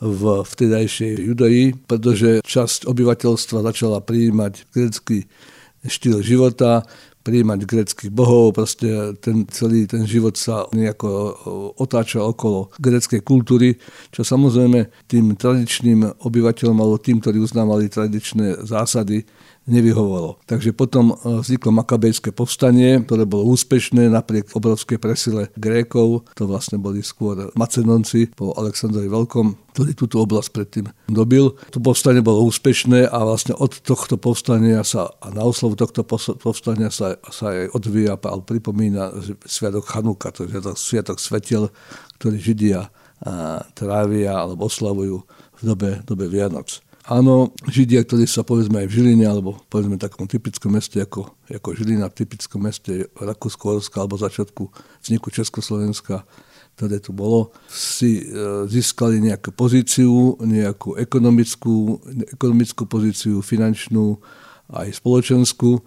v 0.00 0.22
vtedajšej 0.44 1.12
Judei, 1.28 1.76
pretože 1.76 2.40
časť 2.40 2.88
obyvateľstva 2.88 3.64
začala 3.64 4.00
prijímať 4.00 4.72
grécky 4.72 5.28
štýl 5.84 6.24
života, 6.24 6.84
príjmať 7.20 7.68
greckých 7.68 8.12
bohov, 8.12 8.56
proste 8.56 9.12
ten 9.20 9.44
celý 9.52 9.84
ten 9.84 10.08
život 10.08 10.40
sa 10.40 10.64
nejako 10.72 11.36
otáča 11.76 12.24
okolo 12.24 12.72
greckej 12.80 13.20
kultúry, 13.20 13.76
čo 14.08 14.24
samozrejme 14.24 14.88
tým 15.04 15.36
tradičným 15.36 16.24
obyvateľom 16.24 16.78
alebo 16.80 16.96
tým, 16.96 17.20
ktorí 17.20 17.44
uznávali 17.44 17.92
tradičné 17.92 18.64
zásady, 18.64 19.28
nevyhovovalo. 19.68 20.40
Takže 20.48 20.72
potom 20.72 21.12
e, 21.12 21.44
vzniklo 21.44 21.74
makabejské 21.76 22.32
povstanie, 22.32 23.04
ktoré 23.04 23.28
bolo 23.28 23.52
úspešné 23.52 24.08
napriek 24.08 24.52
obrovskej 24.56 24.96
presile 24.96 25.52
Grékov. 25.58 26.24
To 26.36 26.44
vlastne 26.48 26.80
boli 26.80 27.04
skôr 27.04 27.52
Macedonci 27.58 28.32
po 28.32 28.56
Aleksandrovi 28.56 29.08
Veľkom, 29.10 29.76
ktorý 29.76 29.92
túto 29.92 30.16
oblasť 30.24 30.48
predtým 30.50 30.86
dobil. 31.12 31.52
To 31.70 31.78
povstanie 31.78 32.24
bolo 32.24 32.48
úspešné 32.48 33.08
a 33.08 33.18
vlastne 33.22 33.52
od 33.58 33.76
tohto 33.84 34.16
povstania 34.16 34.82
sa 34.82 35.12
a 35.20 35.30
na 35.30 35.44
oslovu 35.44 35.76
tohto 35.76 36.02
povstania 36.36 36.88
sa, 36.88 37.20
sa 37.28 37.52
aj 37.52 37.76
odvíja 37.76 38.16
a 38.16 38.36
pripomína 38.40 39.14
sviatok 39.46 39.86
Chanuka, 39.86 40.34
to 40.34 40.44
je 40.44 40.60
sviatok 40.74 41.22
svetel, 41.22 41.70
ktorý 42.18 42.36
Židia 42.40 42.90
trávia 43.76 44.32
alebo 44.32 44.66
oslavujú 44.66 45.22
v 45.60 45.62
dobe, 45.62 46.00
dobe 46.08 46.26
Vianoc. 46.28 46.80
Áno, 47.08 47.56
Židia, 47.64 48.04
ktorí 48.04 48.28
sa 48.28 48.44
povedzme 48.44 48.84
aj 48.84 48.86
v 48.92 48.94
Žiline, 49.00 49.24
alebo 49.24 49.56
povedzme 49.72 49.96
v 49.96 50.04
takom 50.04 50.28
typickom 50.28 50.76
meste 50.76 51.00
ako, 51.00 51.32
ako 51.48 51.68
Žilina, 51.72 52.12
v 52.12 52.18
typickom 52.20 52.60
meste 52.60 53.08
Rakúsko-Horska 53.16 54.04
alebo 54.04 54.20
začiatku 54.20 54.68
vzniku 55.00 55.32
Československa, 55.32 56.28
ktoré 56.76 57.00
tu 57.00 57.16
bolo, 57.16 57.56
si 57.72 58.20
e, 58.20 58.24
získali 58.68 59.16
nejakú 59.16 59.48
pozíciu, 59.56 60.36
nejakú 60.44 61.00
ekonomickú, 61.00 62.04
ekonomickú 62.36 62.84
pozíciu, 62.84 63.40
finančnú, 63.40 64.20
aj 64.68 65.00
spoločenskú 65.00 65.80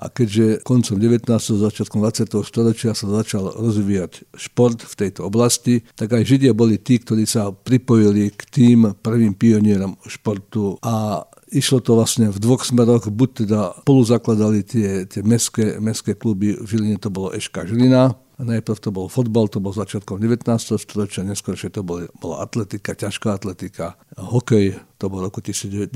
a 0.00 0.08
keďže 0.08 0.64
koncom 0.64 0.96
19. 0.96 1.28
začiatkom 1.36 2.00
20. 2.00 2.40
storočia 2.40 2.96
sa 2.96 3.04
začal 3.04 3.52
rozvíjať 3.52 4.32
šport 4.32 4.80
v 4.80 4.94
tejto 4.96 5.28
oblasti, 5.28 5.84
tak 5.92 6.16
aj 6.16 6.24
Židia 6.24 6.56
boli 6.56 6.80
tí, 6.80 6.96
ktorí 6.96 7.28
sa 7.28 7.52
pripojili 7.52 8.32
k 8.32 8.40
tým 8.48 8.78
prvým 9.04 9.36
pionierom 9.36 10.00
športu 10.08 10.80
a 10.80 11.28
Išlo 11.50 11.82
to 11.82 11.98
vlastne 11.98 12.30
v 12.30 12.38
dvoch 12.38 12.62
smeroch, 12.62 13.10
buď 13.10 13.30
teda 13.42 13.82
spolu 13.82 14.06
zakladali 14.06 14.62
tie, 14.62 15.02
tie 15.10 15.18
mestské, 15.26 15.82
mestské 15.82 16.14
kluby, 16.14 16.54
v 16.54 16.62
Žiline 16.62 17.02
to 17.02 17.10
bolo 17.10 17.34
Eška 17.34 17.66
Žilina, 17.66 18.14
Najprv 18.40 18.78
to 18.80 18.88
bol 18.88 19.06
fotbal, 19.12 19.52
to 19.52 19.60
bol 19.60 19.76
začiatkom 19.76 20.16
19. 20.16 20.48
storočia, 20.80 21.20
neskôr 21.20 21.60
to 21.60 21.84
bol, 21.84 22.08
bola 22.16 22.40
atletika, 22.40 22.96
ťažká 22.96 23.36
atletika, 23.36 24.00
hokej, 24.16 24.80
to 24.96 25.12
bol 25.12 25.20
roku 25.20 25.44
1925 25.44 25.92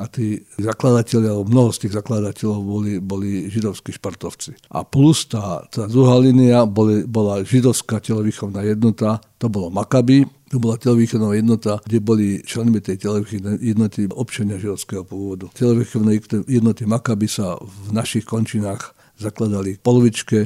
a 0.00 0.04
tí 0.08 0.40
zakladatelia, 0.56 1.36
alebo 1.36 1.52
mnoho 1.52 1.70
z 1.72 1.84
tých 1.84 2.00
zakladateľov 2.00 2.60
boli, 2.64 2.92
boli 2.96 3.30
židovskí 3.52 3.92
športovci. 3.92 4.72
A 4.72 4.88
plus 4.88 5.28
tá, 5.28 5.68
tá 5.68 5.84
druhá 5.84 6.16
línia 6.16 6.64
boli, 6.64 7.04
bola 7.04 7.44
židovská 7.44 8.00
telovýchovná 8.00 8.64
jednota, 8.64 9.20
to 9.36 9.52
bolo 9.52 9.68
Makabi, 9.68 10.24
to 10.48 10.56
bola 10.56 10.80
telovýchovná 10.80 11.36
jednota, 11.36 11.76
kde 11.84 12.00
boli 12.00 12.40
členmi 12.40 12.80
tej 12.80 13.04
telovýchovnej 13.04 13.60
jednoty 13.60 14.08
občania 14.08 14.56
židovského 14.56 15.04
pôvodu. 15.04 15.52
Telovýchovné 15.52 16.24
jednoty 16.48 16.88
Makabi 16.88 17.28
sa 17.28 17.60
v 17.60 17.92
našich 17.92 18.24
končinách 18.24 18.96
zakladali 19.18 19.76
v 19.76 19.82
polovičke 19.82 20.38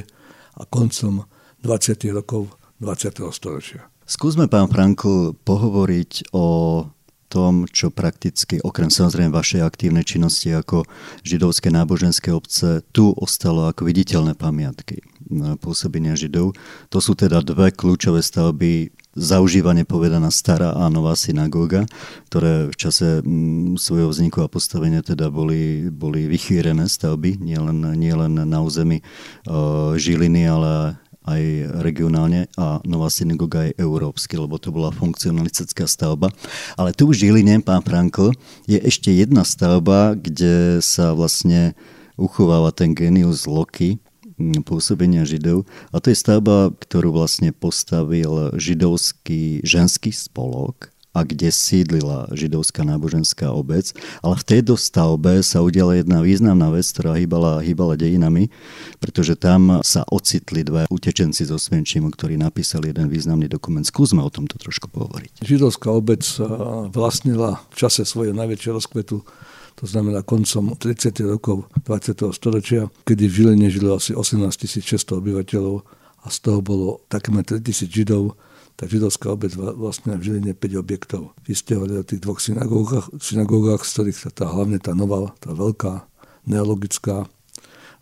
a 0.57 0.63
koncom 0.65 1.25
20. 1.61 2.13
rokov 2.13 2.53
20. 2.81 3.23
storočia. 3.31 3.87
Skúsme, 4.03 4.51
pán 4.51 4.67
Franko, 4.67 5.31
pohovoriť 5.47 6.35
o 6.35 6.47
tom, 7.31 7.65
čo 7.65 7.89
prakticky, 7.89 8.61
okrem 8.61 8.93
samozrejme 8.93 9.33
vašej 9.33 9.65
aktívnej 9.65 10.05
činnosti 10.05 10.53
ako 10.53 10.85
židovské 11.25 11.73
náboženské 11.73 12.29
obce, 12.29 12.85
tu 12.93 13.09
ostalo 13.17 13.65
ako 13.65 13.89
viditeľné 13.89 14.37
pamiatky 14.37 15.01
pôsobenia 15.57 16.13
židov. 16.13 16.53
To 16.93 17.01
sú 17.01 17.17
teda 17.17 17.41
dve 17.41 17.73
kľúčové 17.73 18.21
stavby 18.21 18.93
zaužívane 19.13 19.85
povedaná 19.85 20.33
stará 20.33 20.73
a 20.73 20.89
nová 20.89 21.13
synagóga, 21.13 21.85
ktoré 22.29 22.69
v 22.69 22.75
čase 22.75 23.21
mm, 23.21 23.77
svojho 23.77 24.09
vzniku 24.09 24.41
a 24.45 24.51
postavenia 24.51 25.05
teda 25.05 25.29
boli, 25.29 25.87
boli 25.93 26.25
vychýrené 26.25 26.89
stavby, 26.89 27.37
nielen, 27.37 27.93
nielen 27.97 28.43
na 28.43 28.59
území 28.61 28.99
e, 28.99 29.03
Žiliny, 29.97 30.49
ale 30.49 30.97
aj 31.23 31.41
regionálne 31.79 32.51
a 32.59 32.83
Nová 32.83 33.07
synagoga 33.07 33.63
je 33.67 33.79
európsky, 33.79 34.35
lebo 34.35 34.59
to 34.59 34.75
bola 34.75 34.91
funkcionalistická 34.91 35.87
stavba. 35.87 36.27
Ale 36.75 36.91
tu 36.91 37.07
v 37.07 37.15
Žiline, 37.15 37.63
pán 37.63 37.79
Franko, 37.79 38.35
je 38.67 38.75
ešte 38.75 39.07
jedna 39.07 39.47
stavba, 39.47 40.19
kde 40.19 40.83
sa 40.83 41.15
vlastne 41.15 41.79
uchováva 42.19 42.75
ten 42.75 42.91
genius 42.91 43.47
Loki, 43.47 44.03
pôsobenia 44.65 45.23
Židov. 45.25 45.69
A 45.93 46.01
to 46.01 46.09
je 46.09 46.17
stavba, 46.17 46.73
ktorú 46.73 47.13
vlastne 47.13 47.53
postavil 47.53 48.53
židovský 48.57 49.61
ženský 49.61 50.11
spolok, 50.13 50.93
a 51.13 51.21
kde 51.21 51.53
sídlila 51.53 52.25
židovská 52.33 52.81
náboženská 52.81 53.53
obec. 53.53 53.93
Ale 54.25 54.33
v 54.33 54.47
tejto 54.49 54.73
stavbe 54.73 55.45
sa 55.45 55.61
udiala 55.61 56.01
jedna 56.01 56.25
významná 56.25 56.73
vec, 56.73 56.89
ktorá 56.89 57.13
hýbala, 57.13 57.61
hýbala 57.61 57.93
dejinami, 57.93 58.49
pretože 58.97 59.37
tam 59.37 59.77
sa 59.85 60.01
ocitli 60.09 60.65
dva 60.65 60.89
utečenci 60.89 61.45
zo 61.45 61.61
Svenčimu, 61.61 62.09
ktorí 62.09 62.33
napísali 62.41 62.89
jeden 62.89 63.13
významný 63.13 63.45
dokument. 63.45 63.85
Skúsme 63.85 64.25
o 64.25 64.33
tomto 64.33 64.57
trošku 64.57 64.89
pohovoriť. 64.89 65.45
Židovská 65.45 65.93
obec 65.93 66.25
vlastnila 66.89 67.61
v 67.69 67.75
čase 67.77 68.09
svojho 68.09 68.33
najväčšieho 68.33 68.73
rozkvetu 68.73 69.21
to 69.75 69.85
znamená 69.89 70.21
koncom 70.21 70.77
30. 70.77 71.13
rokov 71.25 71.67
20. 71.85 72.29
storočia, 72.33 72.87
kedy 73.03 73.23
v 73.27 73.33
Žiline 73.33 73.67
žilo 73.73 73.97
asi 73.97 74.13
18 74.15 74.49
600 74.81 75.19
obyvateľov 75.19 75.75
a 76.23 76.27
z 76.31 76.37
toho 76.39 76.59
bolo 76.63 77.03
takmer 77.11 77.43
3000 77.43 77.91
židov, 77.91 78.39
tá 78.73 78.89
židovská 78.89 79.29
obec 79.33 79.53
vlastne 79.53 80.17
v 80.17 80.23
Žiline 80.23 80.53
5 80.57 80.81
objektov. 80.81 81.37
Vy 81.45 81.53
ste 81.53 81.77
o 81.77 81.85
tých 81.85 82.21
dvoch 82.23 82.41
synagógach, 82.41 83.11
synagógach 83.21 83.85
z 83.85 83.89
ktorých 83.93 84.17
sa 84.17 84.29
tá 84.33 84.45
hlavne 84.49 84.81
tá 84.81 84.97
nová, 84.97 85.29
tá 85.37 85.53
veľká, 85.53 86.09
neologická, 86.49 87.29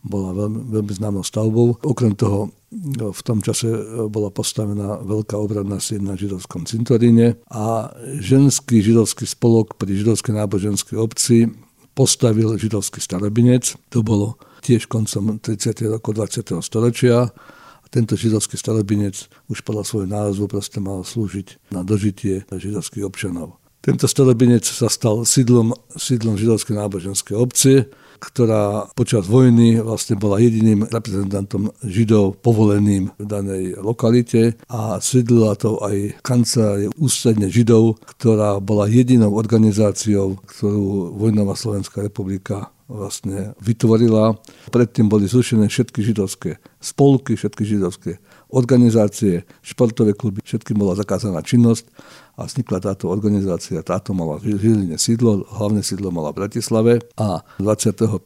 bola 0.02 0.34
veľmi, 0.34 0.74
veľmi 0.74 0.94
známou 0.98 1.22
stavbou. 1.22 1.78
Okrem 1.86 2.18
toho 2.18 2.50
no, 2.74 3.14
v 3.14 3.22
tom 3.22 3.40
čase 3.46 3.70
bola 4.10 4.34
postavená 4.34 4.98
veľká 5.06 5.38
obradná 5.38 5.78
sieť 5.78 6.02
na 6.02 6.18
židovskom 6.18 6.66
cintoríne 6.66 7.38
a 7.54 7.94
ženský 8.18 8.82
židovský 8.82 9.30
spolok 9.30 9.78
pri 9.78 9.94
židovskej 10.02 10.34
náboženskej 10.34 10.98
obci 10.98 11.54
postavil 11.94 12.58
židovský 12.58 13.00
starobinec. 13.00 13.78
To 13.94 14.02
bolo 14.02 14.42
tiež 14.66 14.90
koncom 14.90 15.38
30. 15.38 15.88
rokov 15.88 16.18
20. 16.18 16.58
storočia. 16.66 17.30
A 17.82 17.86
tento 17.94 18.18
židovský 18.18 18.58
starobinec 18.58 19.30
už 19.48 19.62
podľa 19.62 19.84
svojho 19.86 20.10
názvu 20.10 20.50
proste 20.50 20.82
mal 20.82 21.06
slúžiť 21.06 21.72
na 21.74 21.86
dožitie 21.86 22.44
židovských 22.50 23.06
občanov. 23.06 23.61
Tento 23.82 24.06
starobinec 24.06 24.62
sa 24.62 24.88
stal 24.94 25.26
sídlom, 25.26 25.74
sídlom 25.98 26.38
židovskej 26.38 26.78
náboženskej 26.78 27.36
obce 27.38 27.90
ktorá 28.22 28.94
počas 28.94 29.26
vojny 29.26 29.82
vlastne 29.82 30.14
bola 30.14 30.38
jediným 30.38 30.86
reprezentantom 30.86 31.74
Židov 31.82 32.38
povoleným 32.46 33.10
v 33.18 33.26
danej 33.26 33.82
lokalite 33.82 34.62
a 34.70 35.02
sídlila 35.02 35.58
to 35.58 35.82
aj 35.82 36.22
kancelárie 36.22 36.94
ústredne 37.02 37.50
Židov, 37.50 37.98
ktorá 38.06 38.62
bola 38.62 38.86
jedinou 38.86 39.34
organizáciou, 39.34 40.38
ktorú 40.46 41.18
Vojnová 41.18 41.58
Slovenská 41.58 42.06
republika 42.06 42.70
vlastne 42.86 43.58
vytvorila. 43.64 44.38
Predtým 44.70 45.10
boli 45.10 45.26
zrušené 45.26 45.72
všetky 45.72 46.06
židovské 46.06 46.62
spolky, 46.78 47.40
všetky 47.40 47.64
židovské 47.64 48.22
organizácie, 48.52 49.48
športové 49.64 50.12
kluby, 50.12 50.44
všetkým 50.44 50.76
bola 50.76 50.94
zakázaná 51.00 51.40
činnosť 51.40 51.88
a 52.38 52.48
vznikla 52.48 52.80
táto 52.80 53.12
organizácia, 53.12 53.84
táto 53.84 54.16
mala 54.16 54.40
v 54.40 54.56
Žiline 54.56 54.96
sídlo, 54.96 55.44
hlavné 55.52 55.84
sídlo 55.84 56.10
mala 56.10 56.32
v 56.32 56.46
Bratislave 56.46 56.94
a 57.20 57.44
25. 57.60 58.22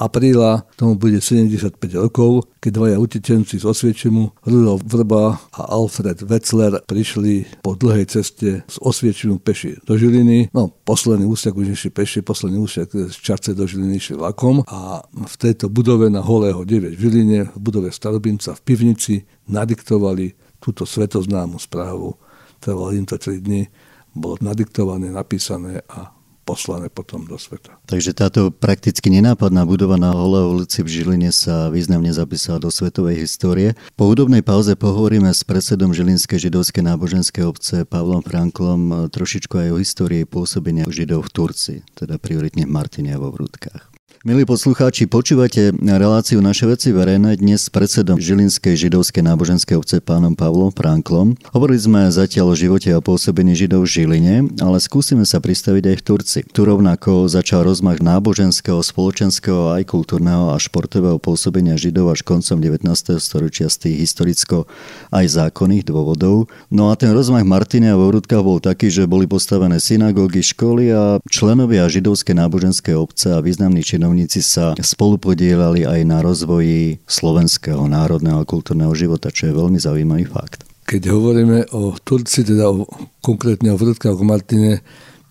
apríla 0.00 0.64
tomu 0.76 0.96
bude 0.96 1.20
75 1.20 1.76
rokov, 2.00 2.48
keď 2.60 2.70
dvaja 2.72 2.96
utečenci 2.98 3.60
z 3.60 3.64
Osviečimu, 3.64 4.42
Rudolf 4.48 4.82
Vrba 4.88 5.38
a 5.54 5.62
Alfred 5.70 6.24
Wetzler 6.26 6.82
prišli 6.82 7.62
po 7.62 7.78
dlhej 7.78 8.06
ceste 8.10 8.66
z 8.66 8.76
Osviečimu 8.80 9.38
peši 9.38 9.78
do 9.86 9.94
Žiliny. 9.94 10.50
No, 10.50 10.72
posledný 10.72 11.28
úsek 11.28 11.54
už 11.54 11.76
išli 11.76 11.90
peši, 11.92 12.26
posledný 12.26 12.58
úsek 12.58 12.90
z 12.90 13.14
Čarce 13.14 13.54
do 13.54 13.68
Žiliny 13.68 14.00
išli 14.00 14.18
vlakom 14.18 14.66
a 14.66 15.04
v 15.06 15.34
tejto 15.38 15.70
budove 15.70 16.10
na 16.10 16.24
Holého 16.24 16.64
9 16.64 16.96
v 16.96 17.00
Žiline, 17.00 17.40
v 17.54 17.58
budove 17.60 17.92
Starobinca 17.92 18.56
v 18.56 18.64
pivnici 18.64 19.14
nadiktovali 19.46 20.34
túto 20.58 20.82
svetoznámu 20.82 21.62
správu 21.62 22.18
trvalo 22.66 22.90
im 22.90 23.06
to 23.06 23.14
3 23.14 23.38
dní, 23.38 23.70
bolo 24.10 24.34
nadiktované, 24.42 25.14
napísané 25.14 25.86
a 25.86 26.10
poslané 26.46 26.86
potom 26.86 27.26
do 27.26 27.34
sveta. 27.34 27.74
Takže 27.90 28.14
táto 28.14 28.54
prakticky 28.54 29.10
nenápadná 29.10 29.66
budova 29.66 29.98
na 29.98 30.14
Holé 30.14 30.46
ulici 30.46 30.78
v 30.86 30.88
Žiline 31.02 31.34
sa 31.34 31.66
významne 31.74 32.14
zapísala 32.14 32.62
do 32.62 32.70
svetovej 32.70 33.18
histórie. 33.18 33.74
Po 33.98 34.06
hudobnej 34.06 34.46
pauze 34.46 34.78
pohovoríme 34.78 35.34
s 35.34 35.42
predsedom 35.42 35.90
Žilinskej 35.90 36.46
židovskej 36.46 36.86
náboženskej 36.86 37.42
obce 37.42 37.82
Pavlom 37.82 38.22
Franklom 38.22 39.10
trošičku 39.10 39.58
aj 39.58 39.68
o 39.74 39.80
histórii 39.82 40.22
pôsobenia 40.22 40.86
židov 40.86 41.26
v 41.26 41.34
Turcii, 41.34 41.78
teda 41.98 42.22
prioritne 42.22 42.62
v 42.62 42.70
Martine 42.70 43.10
a 43.14 43.18
vo 43.18 43.34
Vrútkach. 43.34 43.95
Milí 44.26 44.42
poslucháči, 44.42 45.06
počúvate 45.06 45.70
reláciu 45.78 46.42
Naše 46.42 46.66
veci 46.66 46.90
verejné 46.90 47.38
dnes 47.38 47.62
s 47.62 47.70
predsedom 47.70 48.18
Žilinskej 48.18 48.74
židovskej 48.74 49.22
náboženskej 49.22 49.78
obce 49.78 50.02
pánom 50.02 50.34
Pavlom 50.34 50.74
Franklom. 50.74 51.38
Hovorili 51.54 51.78
sme 51.78 52.10
zatiaľ 52.10 52.50
o 52.50 52.58
živote 52.58 52.90
a 52.90 52.98
pôsobení 52.98 53.54
židov 53.54 53.86
v 53.86 54.02
Žiline, 54.02 54.50
ale 54.58 54.82
skúsime 54.82 55.22
sa 55.22 55.38
pristaviť 55.38 55.94
aj 55.94 55.96
v 56.02 56.02
Turci. 56.02 56.40
Tu 56.42 56.58
rovnako 56.58 57.30
začal 57.30 57.62
rozmach 57.62 58.02
náboženského, 58.02 58.82
spoločenského, 58.82 59.78
aj 59.78 59.86
kultúrneho 59.94 60.50
a 60.50 60.58
športového 60.58 61.22
pôsobenia 61.22 61.78
židov 61.78 62.10
až 62.10 62.26
koncom 62.26 62.58
19. 62.58 62.82
storočia 63.22 63.70
z 63.70 63.78
tých 63.78 64.10
historicko 64.10 64.66
aj 65.14 65.38
zákonných 65.38 65.86
dôvodov. 65.86 66.50
No 66.74 66.90
a 66.90 66.98
ten 66.98 67.14
rozmach 67.14 67.46
Martine 67.46 67.94
a 67.94 67.96
Vorudka 67.96 68.42
bol 68.42 68.58
taký, 68.58 68.90
že 68.90 69.06
boli 69.06 69.30
postavené 69.30 69.78
synagógy, 69.78 70.42
školy 70.42 70.90
a 70.90 71.22
členovia 71.30 71.86
židovskej 71.86 72.34
náboženskej 72.34 72.98
obce 72.98 73.30
a 73.30 73.38
významní 73.38 73.86
činovníci 73.86 74.15
činovníci 74.16 74.40
sa 74.40 74.72
spolupodielali 74.72 75.84
aj 75.84 76.00
na 76.08 76.24
rozvoji 76.24 77.04
slovenského 77.04 77.84
národného 77.84 78.40
a 78.40 78.48
kultúrneho 78.48 78.96
života, 78.96 79.28
čo 79.28 79.52
je 79.52 79.52
veľmi 79.52 79.76
zaujímavý 79.76 80.24
fakt. 80.24 80.64
Keď 80.88 81.12
hovoríme 81.12 81.68
o 81.76 81.92
Turci, 82.00 82.40
teda 82.40 82.72
o, 82.72 82.88
konkrétne 83.20 83.76
o 83.76 83.76
Vrtkách, 83.76 84.16
Martine, 84.24 84.80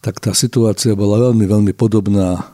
tak 0.05 0.21
tá 0.21 0.37
situácia 0.37 0.93
bola 0.93 1.17
veľmi, 1.17 1.49
veľmi 1.49 1.73
podobná 1.73 2.45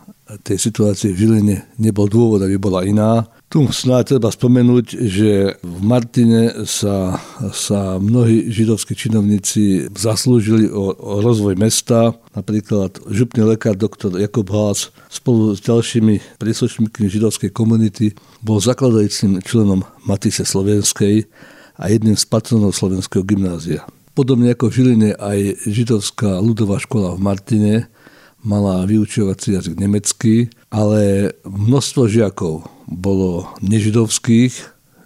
tej 0.47 0.71
situácii 0.71 1.11
v 1.11 1.19
Žiline. 1.19 1.57
Nebol 1.83 2.07
dôvod, 2.07 2.39
aby 2.47 2.55
bola 2.55 2.87
iná. 2.87 3.27
Tu 3.51 3.59
snáď 3.67 4.15
treba 4.15 4.31
spomenúť, 4.31 4.95
že 5.11 5.59
v 5.59 5.79
Martine 5.83 6.63
sa, 6.63 7.19
sa 7.51 7.99
mnohí 7.99 8.47
židovskí 8.47 8.95
činovníci 8.95 9.91
zaslúžili 9.91 10.71
o, 10.71 10.95
o 10.95 11.19
rozvoj 11.19 11.59
mesta. 11.59 12.15
Napríklad 12.31 13.03
župný 13.11 13.43
lekár 13.43 13.75
doktor 13.75 14.15
Jakub 14.15 14.47
Hás 14.55 14.95
spolu 15.11 15.51
s 15.51 15.59
ďalšími 15.67 16.39
príslušníkmi 16.39 17.11
židovskej 17.11 17.51
komunity 17.51 18.15
bol 18.39 18.63
zakladajúcim 18.63 19.43
členom 19.43 19.83
Matise 20.07 20.47
Slovenskej 20.47 21.27
a 21.75 21.91
jedným 21.91 22.15
z 22.15 22.23
patronov 22.31 22.71
Slovenského 22.71 23.27
gymnázia. 23.27 23.83
Podobne 24.15 24.55
ako 24.55 24.71
v 24.71 24.75
Žiline 24.79 25.11
aj 25.19 25.67
židovská 25.67 26.39
ľudová 26.39 26.79
škola 26.79 27.19
v 27.19 27.23
Martine 27.27 27.73
mala 28.47 28.87
vyučovací 28.87 29.59
jazyk 29.59 29.75
nemecký, 29.75 30.47
ale 30.71 31.35
množstvo 31.43 32.07
žiakov 32.07 32.63
bolo 32.87 33.51
nežidovských, 33.59 34.55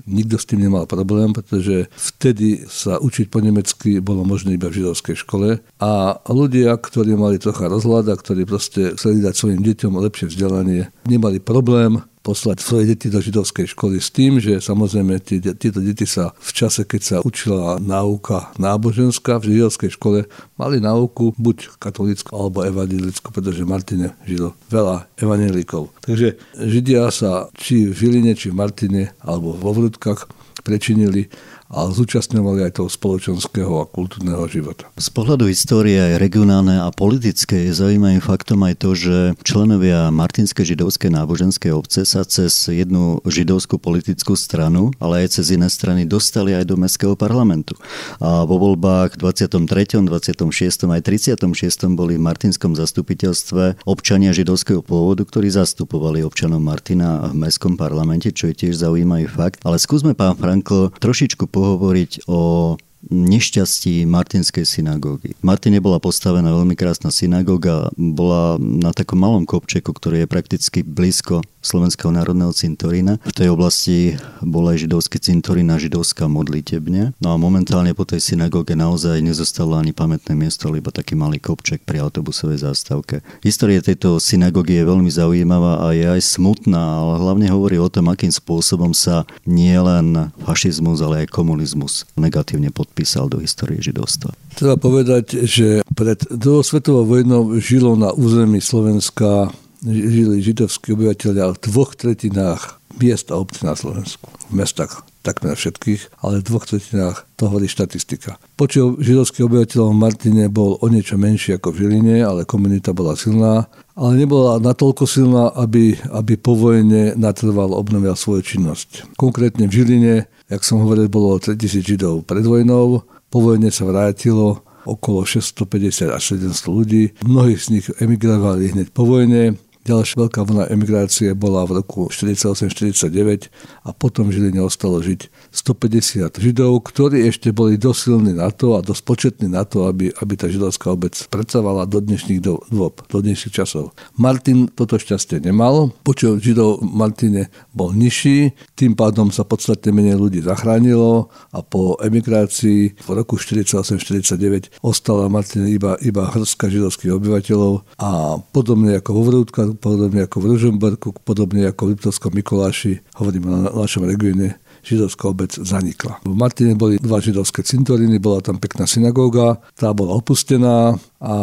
nikto 0.05 0.37
s 0.37 0.45
tým 0.45 0.61
nemal 0.61 0.85
problém, 0.85 1.33
pretože 1.33 1.89
vtedy 1.97 2.69
sa 2.69 3.01
učiť 3.01 3.25
po 3.33 3.41
nemecky 3.41 3.97
bolo 3.97 4.21
možné 4.21 4.55
iba 4.55 4.69
v 4.69 4.81
židovskej 4.81 5.17
škole. 5.25 5.59
A 5.81 6.21
ľudia, 6.29 6.77
ktorí 6.77 7.17
mali 7.17 7.41
trocha 7.41 7.65
rozhľada, 7.65 8.13
ktorí 8.13 8.45
proste 8.45 8.93
chceli 8.93 9.25
dať 9.25 9.33
svojim 9.33 9.61
deťom 9.65 9.97
lepšie 9.97 10.29
vzdelanie, 10.29 10.93
nemali 11.09 11.41
problém 11.41 12.05
poslať 12.25 12.57
svoje 12.65 12.89
deti 12.89 13.13
do 13.13 13.21
židovskej 13.21 13.77
školy 13.77 14.01
s 14.01 14.09
tým, 14.09 14.41
že 14.41 14.57
samozrejme 14.57 15.21
tí, 15.21 15.37
títo 15.37 15.77
deti 15.77 16.09
sa 16.09 16.33
v 16.41 16.51
čase, 16.51 16.81
keď 16.81 17.01
sa 17.05 17.17
učila 17.21 17.77
náuka 17.77 18.49
náboženská 18.57 19.37
v 19.37 19.53
židovskej 19.53 19.93
škole, 19.93 20.25
mali 20.57 20.81
náuku 20.81 21.37
buď 21.37 21.77
katolickú 21.77 22.33
alebo 22.33 22.65
evangelickú, 22.65 23.29
pretože 23.29 23.61
Martine 23.61 24.17
žilo 24.25 24.57
veľa 24.73 25.05
evangelikov. 25.21 25.93
Takže 26.01 26.41
Židia 26.57 27.13
sa 27.13 27.53
či 27.53 27.85
v 27.85 27.93
Žiline, 27.93 28.33
či 28.33 28.49
v 28.49 28.57
Martine 28.57 29.13
alebo 29.21 29.53
vo 29.53 29.77
Vrútkach 29.77 30.25
prečinili 30.65 31.29
a 31.65 31.89
zúčastňovali 31.89 32.69
aj 32.69 32.77
toho 32.77 32.89
spoločenského 32.89 33.81
a 33.81 33.89
kultúrneho 33.89 34.45
života. 34.45 34.85
Z 34.93 35.09
pohľadu 35.09 35.49
histórie 35.49 35.97
aj 35.97 36.21
regionálne 36.21 36.77
a 36.77 36.93
politické 36.93 37.65
je 37.65 37.73
zaujímavým 37.73 38.21
faktom 38.21 38.61
aj 38.61 38.75
to, 38.77 38.89
že 38.93 39.17
členovia 39.41 40.13
Martinskej 40.13 40.77
židovskej 40.77 41.09
náboženskej 41.09 41.73
obce 41.73 42.05
sa 42.05 42.21
cez 42.21 42.69
jednu 42.69 43.17
židovskú 43.25 43.81
politickú 43.81 44.37
stranu, 44.37 44.93
ale 45.01 45.25
aj 45.25 45.41
cez 45.41 45.57
iné 45.57 45.65
strany 45.65 46.05
dostali 46.05 46.53
aj 46.53 46.69
do 46.69 46.77
Mestského 46.77 47.17
parlamentu. 47.17 47.73
A 48.21 48.45
vo 48.45 48.61
voľbách 48.61 49.17
23., 49.17 50.05
26. 50.05 50.85
aj 50.85 51.01
36. 51.01 51.97
boli 51.97 52.15
v 52.15 52.25
Martinskom 52.25 52.77
zastupiteľstve 52.77 53.89
občania 53.89 54.37
židovského 54.37 54.85
pôvodu, 54.85 55.25
ktorí 55.25 55.49
zastupovali 55.49 56.21
občanov 56.21 56.61
Martina 56.61 57.33
v 57.33 57.41
Mestskom 57.41 57.73
parlamente, 57.73 58.29
čo 58.29 58.53
je 58.53 58.53
tiež 58.53 58.77
zaujímavý 58.77 59.25
fakt. 59.25 59.65
Ale 59.65 59.81
skúsme, 59.81 60.13
pán 60.13 60.37
Frankl, 60.37 60.93
trošičku 61.01 61.54
pohovoriť 61.55 62.27
o 62.27 62.75
nešťastí 63.09 64.05
Martinskej 64.09 64.65
synagógy. 64.65 65.37
V 65.37 65.43
Martine 65.45 65.81
bola 65.81 66.01
postavená 66.01 66.49
veľmi 66.51 66.73
krásna 66.77 67.09
synagóga, 67.09 67.89
bola 67.97 68.57
na 68.59 68.91
takom 68.95 69.21
malom 69.21 69.43
kopčeku, 69.45 69.93
ktorý 69.93 70.25
je 70.25 70.31
prakticky 70.31 70.79
blízko 70.81 71.45
Slovenského 71.65 72.13
národného 72.13 72.53
cintorína. 72.53 73.17
V 73.25 73.33
tej 73.33 73.49
oblasti 73.49 74.21
bol 74.45 74.69
aj 74.69 74.85
židovský 74.85 75.17
cintorín 75.17 75.73
a 75.73 75.81
židovská 75.81 76.29
modlitebne. 76.29 77.17
No 77.17 77.33
a 77.33 77.41
momentálne 77.41 77.97
po 77.97 78.05
tej 78.05 78.21
synagóge 78.21 78.77
naozaj 78.77 79.17
nezostalo 79.25 79.73
ani 79.73 79.89
pamätné 79.89 80.37
miesto, 80.37 80.69
iba 80.69 80.93
taký 80.93 81.17
malý 81.17 81.41
kopček 81.41 81.81
pri 81.81 82.05
autobusovej 82.05 82.61
zástavke. 82.61 83.25
História 83.41 83.81
tejto 83.81 84.21
synagógy 84.21 84.77
je 84.77 84.85
veľmi 84.85 85.09
zaujímavá 85.09 85.89
a 85.89 85.97
je 85.97 86.05
aj 86.05 86.21
smutná, 86.21 87.01
ale 87.01 87.17
hlavne 87.17 87.47
hovorí 87.49 87.81
o 87.81 87.89
tom, 87.89 88.13
akým 88.13 88.29
spôsobom 88.29 88.93
sa 88.93 89.25
nielen 89.49 90.29
fašizmus, 90.45 91.01
ale 91.01 91.25
aj 91.25 91.33
komunizmus 91.33 92.05
negatívne 92.13 92.69
podpísal 92.95 93.27
do 93.27 93.43
histórie 93.43 93.83
židovstva. 93.83 94.31
Treba 94.55 94.79
povedať, 94.79 95.43
že 95.43 95.83
pred 95.99 96.15
druhou 96.31 96.63
svetovou 96.63 97.03
vojnou 97.03 97.59
žilo 97.59 97.99
na 97.99 98.15
území 98.15 98.63
Slovenska 98.63 99.51
žili 99.83 100.39
židovskí 100.39 100.95
obyvateľia 100.95 101.51
v 101.51 101.61
dvoch 101.67 101.99
tretinách 101.99 102.79
miest 102.95 103.35
a 103.35 103.35
obcí 103.35 103.67
na 103.67 103.75
Slovensku. 103.75 104.31
V 104.47 104.63
mestách 104.63 105.03
takmer 105.25 105.57
všetkých, 105.57 106.21
ale 106.21 106.39
v 106.39 106.45
dvoch 106.45 106.69
tretinách 106.69 107.25
to 107.33 107.49
hovorí 107.49 107.65
štatistika. 107.65 108.37
Počet 108.53 109.01
židovských 109.01 109.49
obyvateľov 109.49 109.89
v 109.89 110.01
Martine 110.05 110.45
bol 110.53 110.77
o 110.77 110.85
niečo 110.85 111.17
menší 111.17 111.57
ako 111.57 111.73
v 111.73 111.79
Žiline, 111.81 112.21
ale 112.21 112.45
komunita 112.45 112.93
bola 112.93 113.17
silná, 113.17 113.65
ale 113.97 114.21
nebola 114.21 114.61
natoľko 114.61 115.09
silná, 115.09 115.49
aby, 115.57 115.97
aby 116.13 116.37
po 116.37 116.53
vojne 116.53 117.17
natrval 117.17 117.73
obnovil 117.73 118.13
svoju 118.13 118.45
činnosť. 118.45 119.17
Konkrétne 119.17 119.65
v 119.65 119.75
Žiline, 119.81 120.15
jak 120.45 120.61
som 120.61 120.85
hovoril, 120.85 121.09
bolo 121.09 121.41
3000 121.41 121.81
židov 121.81 122.21
pred 122.29 122.45
vojnou, 122.45 123.01
po 123.33 123.39
vojne 123.41 123.73
sa 123.73 123.89
vrátilo 123.89 124.61
okolo 124.85 125.25
650 125.25 126.13
až 126.13 126.37
700 126.37 126.69
ľudí. 126.69 127.03
Mnohí 127.25 127.57
z 127.57 127.65
nich 127.73 127.85
emigrovali 127.97 128.71
hneď 128.71 128.93
po 128.93 129.03
vojne, 129.09 129.57
Ďalšia 129.85 130.17
veľká 130.17 130.41
vlna 130.49 130.65
emigrácie 130.73 131.37
bola 131.37 131.61
v 131.69 131.77
roku 131.77 132.09
48-49 132.09 133.53
a 133.85 133.93
potom 133.93 134.33
v 134.33 134.41
Žiline 134.41 134.57
ostalo 134.65 134.97
žiť 134.97 135.29
150 135.53 136.41
Židov, 136.41 136.81
ktorí 136.89 137.29
ešte 137.29 137.53
boli 137.53 137.77
dosilní 137.77 138.33
na 138.33 138.49
to 138.49 138.73
a 138.73 138.81
dosť 138.81 139.01
početní 139.05 139.45
na 139.45 139.61
to, 139.61 139.85
aby, 139.85 140.09
aby 140.09 140.33
tá 140.33 140.49
židovská 140.49 140.89
obec 140.89 141.13
predsávala 141.29 141.85
do 141.85 142.01
dnešných 142.01 142.41
dôb, 142.41 142.97
do 143.05 143.17
dnešných 143.21 143.53
časov. 143.53 143.93
Martin 144.17 144.73
toto 144.73 144.97
šťastie 144.97 145.45
nemal, 145.45 145.93
počet 146.01 146.41
Židov 146.41 146.81
Martine 146.81 147.53
bol 147.69 147.93
nižší, 147.93 148.57
tým 148.73 148.97
pádom 148.97 149.29
sa 149.29 149.45
podstatne 149.45 149.93
menej 149.93 150.17
ľudí 150.17 150.41
zachránilo 150.41 151.29
a 151.53 151.61
po 151.61 151.93
emigrácii 152.01 153.05
v 153.05 153.09
roku 153.13 153.37
48-49 153.37 154.81
ostala 154.81 155.29
Martine 155.29 155.69
iba, 155.69 155.93
iba 156.01 156.25
hrstka 156.25 156.73
židovských 156.73 157.13
obyvateľov 157.13 157.85
a 158.01 158.41
podobne 158.49 158.97
ako 158.97 159.11
vo 159.13 159.23
Vrútkach 159.29 159.74
podobne 159.75 160.25
ako 160.25 160.37
v 160.41 160.45
Ružomberku, 160.55 161.07
podobne 161.21 161.69
ako 161.69 161.81
v 161.85 161.89
Liptovskom 161.95 162.31
Mikuláši, 162.33 162.99
hovoríme 163.19 163.47
na 163.47 163.59
našom 163.71 164.07
regióne, 164.07 164.59
židovská 164.85 165.29
obec 165.29 165.51
zanikla. 165.53 166.21
V 166.23 166.35
Martine 166.35 166.77
boli 166.77 167.01
dva 167.01 167.17
židovské 167.19 167.65
cintoríny, 167.65 168.21
bola 168.21 168.39
tam 168.39 168.61
pekná 168.61 168.85
synagóga, 168.85 169.59
tá 169.73 169.91
bola 169.91 170.15
opustená 170.17 170.93
a 171.19 171.35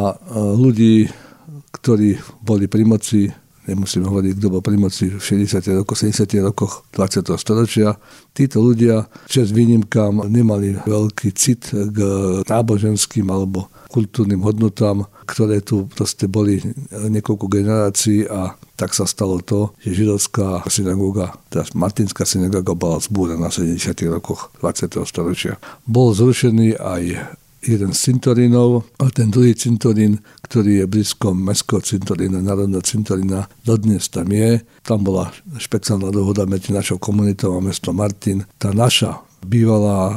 ľudí, 0.57 1.11
ktorí 1.75 2.21
boli 2.45 2.69
pri 2.71 2.85
moci, 2.87 3.21
nemusím 3.67 4.07
hovoriť, 4.07 4.33
kto 4.39 4.47
bol 4.51 4.63
pri 4.65 4.77
moci 4.79 5.11
v 5.13 5.23
60. 5.23 5.63
rokoch, 5.83 5.99
70. 5.99 6.27
rokoch 6.43 6.83
20. 6.95 7.31
storočia, 7.39 7.95
títo 8.35 8.59
ľudia 8.59 9.07
čas 9.31 9.55
výnimkám 9.55 10.27
nemali 10.27 10.83
veľký 10.83 11.29
cit 11.37 11.71
k 11.71 11.99
náboženským 12.47 13.27
alebo 13.31 13.71
kultúrnym 13.93 14.41
hodnotám, 14.41 15.05
ktoré 15.29 15.61
tu 15.61 15.85
proste 15.93 16.25
boli 16.25 16.65
niekoľko 16.91 17.47
generácií 17.47 18.25
a 18.25 18.57
tak 18.75 18.97
sa 18.97 19.05
stalo 19.05 19.39
to, 19.45 19.77
že 19.85 20.03
židovská 20.03 20.65
synagóga, 20.67 21.37
teda 21.53 21.69
Martinská 21.77 22.25
synagóga 22.25 22.73
bola 22.73 22.99
zbúrená 22.99 23.53
v 23.53 23.79
70. 23.79 23.95
rokoch 24.09 24.51
20. 24.65 24.97
storočia. 25.05 25.61
Bol 25.85 26.17
zrušený 26.17 26.81
aj 26.81 27.03
jeden 27.63 27.95
z 27.95 27.99
cintorínov 28.11 28.83
a 28.99 29.07
ten 29.15 29.31
druhý 29.31 29.55
cintorín, 29.55 30.19
ktorý 30.43 30.83
je 30.83 30.87
blízko 30.91 31.31
mestského 31.31 31.79
cintorína, 31.79 32.43
národného 32.43 32.83
cintorína, 32.83 33.47
dodnes 33.63 34.11
tam 34.11 34.29
je. 34.35 34.61
Tam 34.83 35.07
bola 35.07 35.31
špeciálna 35.57 36.11
dohoda 36.11 36.43
medzi 36.45 36.75
našou 36.75 36.99
komunitou 36.99 37.55
a 37.55 37.63
mesto 37.63 37.95
Martin. 37.95 38.43
Tá 38.59 38.75
naša 38.75 39.23
bývalá 39.47 40.11
e, 40.11 40.17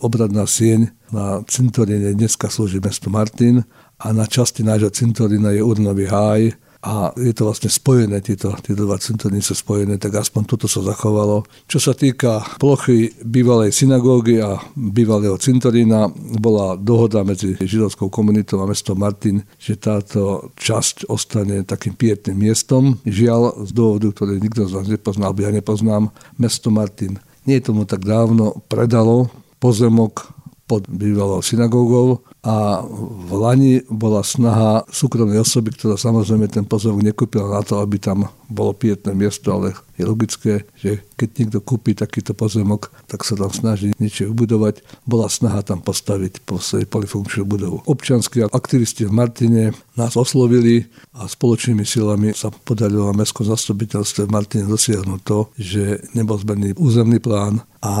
obradná 0.00 0.48
sieň 0.48 0.88
na 1.12 1.44
cintoríne 1.44 2.16
dneska 2.16 2.48
slúži 2.48 2.80
mesto 2.80 3.12
Martin 3.12 3.64
a 4.00 4.12
na 4.16 4.24
časti 4.24 4.64
nášho 4.64 4.88
cintorína 4.88 5.52
je 5.52 5.60
urnový 5.60 6.08
háj 6.08 6.56
a 6.82 7.14
je 7.14 7.30
to 7.30 7.46
vlastne 7.46 7.70
spojené, 7.70 8.18
tieto, 8.26 8.50
tieto 8.58 8.82
dva 8.82 8.98
cintoríny 8.98 9.38
sú 9.38 9.54
spojené, 9.54 10.02
tak 10.02 10.18
aspoň 10.18 10.42
toto 10.50 10.66
sa 10.66 10.82
zachovalo. 10.82 11.46
Čo 11.70 11.78
sa 11.78 11.94
týka 11.94 12.42
plochy 12.58 13.14
bývalej 13.22 13.70
synagógy 13.70 14.42
a 14.42 14.58
bývalého 14.74 15.38
cintorína, 15.38 16.10
bola 16.42 16.74
dohoda 16.74 17.22
medzi 17.22 17.54
židovskou 17.54 18.10
komunitou 18.10 18.58
a 18.58 18.66
mestom 18.66 18.98
Martin, 18.98 19.46
že 19.62 19.78
táto 19.78 20.50
časť 20.58 21.06
ostane 21.06 21.62
takým 21.62 21.94
pietným 21.94 22.50
miestom. 22.50 22.98
Žiaľ, 23.06 23.62
z 23.62 23.70
dôvodu, 23.70 24.10
ktorý 24.10 24.42
nikto 24.42 24.66
z 24.66 24.74
vás 24.74 24.90
nepoznal, 24.90 25.38
ja 25.38 25.54
nepoznám, 25.54 26.10
mesto 26.34 26.74
Martin 26.74 27.22
nie 27.46 27.58
tomu 27.58 27.86
tak 27.86 28.06
dávno 28.06 28.62
predalo 28.70 29.30
pozemok 29.58 30.30
pod 30.66 30.86
bývalou 30.86 31.42
synagógou 31.42 32.22
a 32.42 32.82
v 32.82 33.30
Lani 33.38 33.86
bola 33.86 34.26
snaha 34.26 34.82
súkromnej 34.90 35.38
osoby, 35.38 35.70
ktorá 35.78 35.94
samozrejme 35.94 36.50
ten 36.50 36.66
pozemok 36.66 37.06
nekúpila 37.06 37.46
na 37.46 37.62
to, 37.62 37.78
aby 37.78 38.02
tam 38.02 38.26
bolo 38.52 38.76
pietné 38.76 39.16
miesto, 39.16 39.48
ale 39.50 39.74
je 39.96 40.04
logické, 40.04 40.52
že 40.76 41.04
keď 41.16 41.28
niekto 41.38 41.58
kúpi 41.62 41.94
takýto 41.94 42.34
pozemok, 42.34 42.90
tak 43.06 43.22
sa 43.22 43.38
tam 43.38 43.52
snaží 43.54 43.94
niečo 43.96 44.28
vybudovať. 44.28 44.82
Bola 45.06 45.30
snaha 45.30 45.62
tam 45.62 45.78
postaviť 45.78 46.42
po 46.42 46.58
polifunkčnú 46.62 47.44
budovu. 47.46 47.78
Občianskí 47.86 48.42
aktivisti 48.42 49.06
v 49.06 49.14
Martine 49.14 49.62
nás 49.94 50.18
oslovili 50.18 50.88
a 51.14 51.28
spoločnými 51.28 51.84
silami 51.84 52.34
sa 52.34 52.50
podarilo 52.50 53.12
na 53.12 53.22
mestskom 53.22 53.46
zastupiteľstve 53.46 54.26
v 54.26 54.34
Martine 54.34 54.64
dosiahnuť 54.66 55.20
to, 55.22 55.38
že 55.60 56.02
nebol 56.16 56.40
zberný 56.40 56.74
územný 56.80 57.22
plán 57.22 57.62
a 57.82 57.94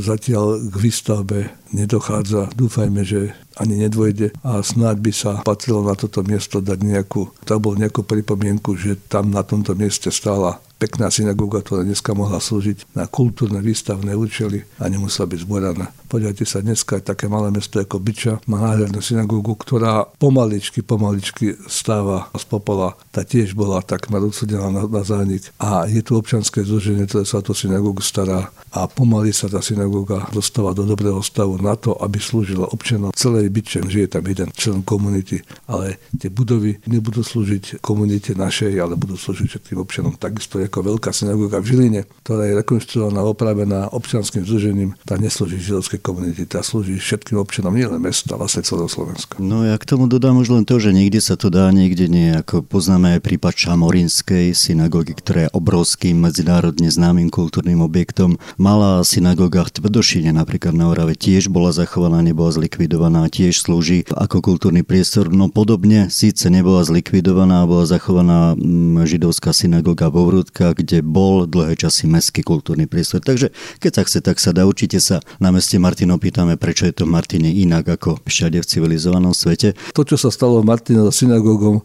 zatiaľ 0.00 0.60
k 0.72 0.76
výstavbe 0.76 1.38
nedochádza. 1.72 2.56
Dúfajme, 2.56 3.04
že 3.04 3.36
ani 3.56 3.80
nedvojde 3.88 4.36
a 4.44 4.60
snáď 4.60 4.96
by 5.00 5.12
sa 5.12 5.32
patrilo 5.40 5.80
na 5.80 5.96
toto 5.96 6.20
miesto 6.20 6.60
dať 6.60 6.78
nejakú, 6.84 7.32
tak 7.48 7.60
bol 7.64 7.72
nejakú 7.72 8.04
pripomienku, 8.04 8.76
že 8.76 9.00
tam 9.08 9.32
na 9.32 9.40
tomto 9.40 9.72
mieste 9.72 9.95
стала 10.10 10.60
pekná 10.76 11.08
synagóga, 11.08 11.64
ktorá 11.64 11.82
dneska 11.82 12.12
mohla 12.12 12.40
slúžiť 12.40 12.92
na 12.92 13.08
kultúrne 13.08 13.60
výstavné 13.64 14.12
účely 14.12 14.64
a 14.76 14.88
nemusela 14.92 15.28
byť 15.28 15.40
zboraná. 15.42 15.88
Podívajte 16.06 16.46
sa, 16.46 16.62
dneska 16.62 17.00
je 17.00 17.08
také 17.10 17.26
malé 17.26 17.50
mesto 17.50 17.82
ako 17.82 17.98
Byča, 17.98 18.38
má 18.46 18.62
nádhernú 18.62 19.02
synagógu, 19.02 19.58
ktorá 19.58 20.06
pomaličky, 20.22 20.84
pomaličky 20.84 21.58
stáva 21.66 22.30
z 22.36 22.44
popola. 22.46 22.94
Tá 23.10 23.26
tiež 23.26 23.58
bola 23.58 23.82
takmer 23.82 24.22
odsudená 24.22 24.70
na, 24.70 24.86
na 24.86 25.02
zánik. 25.02 25.50
A 25.58 25.90
je 25.90 25.98
tu 26.06 26.14
občanské 26.14 26.62
združenie, 26.62 27.10
ktoré 27.10 27.26
sa 27.26 27.42
o 27.42 27.46
tú 27.46 27.56
synagógu 27.56 28.06
stará 28.06 28.54
a 28.70 28.86
pomaly 28.86 29.34
sa 29.34 29.50
tá 29.50 29.58
synagóga 29.58 30.30
dostáva 30.30 30.76
do 30.76 30.86
dobrého 30.86 31.18
stavu 31.24 31.58
na 31.58 31.74
to, 31.74 31.96
aby 31.98 32.22
slúžila 32.22 32.70
občanom 32.70 33.10
celej 33.16 33.50
Byče, 33.50 33.82
že 33.90 34.06
je 34.06 34.10
tam 34.12 34.22
jeden 34.28 34.52
člen 34.54 34.86
komunity, 34.86 35.42
ale 35.66 35.98
tie 36.14 36.30
budovy 36.30 36.78
nebudú 36.86 37.26
slúžiť 37.26 37.82
komunite 37.82 38.36
našej, 38.38 38.78
ale 38.78 38.94
budú 38.94 39.18
slúžiť 39.18 39.48
všetkým 39.48 39.78
občanom 39.82 40.14
takisto 40.14 40.62
ako 40.66 40.94
veľká 40.94 41.10
synagóga 41.14 41.62
v 41.62 41.66
Žiline, 41.72 42.02
ktorá 42.26 42.46
je 42.46 42.58
rekonštruovaná, 42.58 43.20
opravená 43.22 43.90
občianským 43.94 44.42
združením, 44.44 44.98
tá 45.06 45.16
neslúži 45.16 45.62
židovskej 45.62 46.00
komunity, 46.02 46.44
tá 46.44 46.60
slúži 46.60 46.98
všetkým 46.98 47.38
občanom 47.38 47.74
nielen 47.74 48.02
mesta, 48.02 48.34
vlastne 48.34 48.66
celého 48.66 48.90
Slovenska. 48.90 49.38
No 49.38 49.62
ja 49.62 49.78
k 49.78 49.88
tomu 49.88 50.10
dodám 50.10 50.38
už 50.42 50.52
len 50.52 50.64
to, 50.66 50.76
že 50.82 50.90
niekde 50.90 51.22
sa 51.22 51.38
to 51.38 51.48
dá, 51.48 51.70
niekde 51.70 52.10
nie. 52.10 52.34
Ako 52.34 52.66
poznáme 52.66 53.18
aj 53.18 53.24
prípad 53.24 53.54
Čamorinskej 53.54 54.52
synagógy, 54.52 55.14
ktorá 55.16 55.48
je 55.48 55.54
obrovským 55.54 56.18
medzinárodne 56.18 56.90
známym 56.90 57.30
kultúrnym 57.30 57.80
objektom. 57.80 58.36
Malá 58.58 59.00
synagóga 59.06 59.64
v 59.64 59.80
Tvrdošine 59.80 60.34
napríklad 60.34 60.74
na 60.74 60.90
Orave 60.90 61.14
tiež 61.14 61.48
bola 61.48 61.70
zachovaná, 61.70 62.20
nebola 62.20 62.52
zlikvidovaná, 62.52 63.30
tiež 63.30 63.62
slúži 63.62 64.02
ako 64.12 64.42
kultúrny 64.42 64.82
priestor. 64.82 65.30
No 65.30 65.48
podobne 65.48 66.10
síce 66.10 66.50
nebola 66.50 66.82
zlikvidovaná, 66.82 67.64
bola 67.64 67.86
zachovaná 67.86 68.58
mm, 68.58 69.06
židovská 69.06 69.54
synagóga 69.54 70.10
vo 70.10 70.26
Slovenska, 70.56 70.72
kde 70.72 71.04
bol 71.04 71.44
dlhé 71.44 71.76
časy 71.76 72.08
mestský 72.08 72.40
kultúrny 72.40 72.88
priestor. 72.88 73.20
Takže 73.20 73.52
keď 73.76 73.92
sa 73.92 74.02
chce, 74.08 74.18
tak 74.24 74.40
sa 74.40 74.56
dá. 74.56 74.64
Určite 74.64 74.96
sa 75.04 75.20
na 75.36 75.52
meste 75.52 75.76
Martin 75.76 76.08
opýtame, 76.16 76.56
prečo 76.56 76.88
je 76.88 76.96
to 76.96 77.04
v 77.04 77.12
Martine 77.12 77.52
inak 77.52 77.84
ako 78.00 78.24
všade 78.24 78.64
v 78.64 78.66
civilizovanom 78.66 79.36
svete. 79.36 79.76
To, 79.92 80.02
čo 80.02 80.16
sa 80.16 80.32
stalo 80.32 80.64
v 80.64 80.68
Martine 80.68 81.04
za 81.04 81.12
synagógom, 81.12 81.84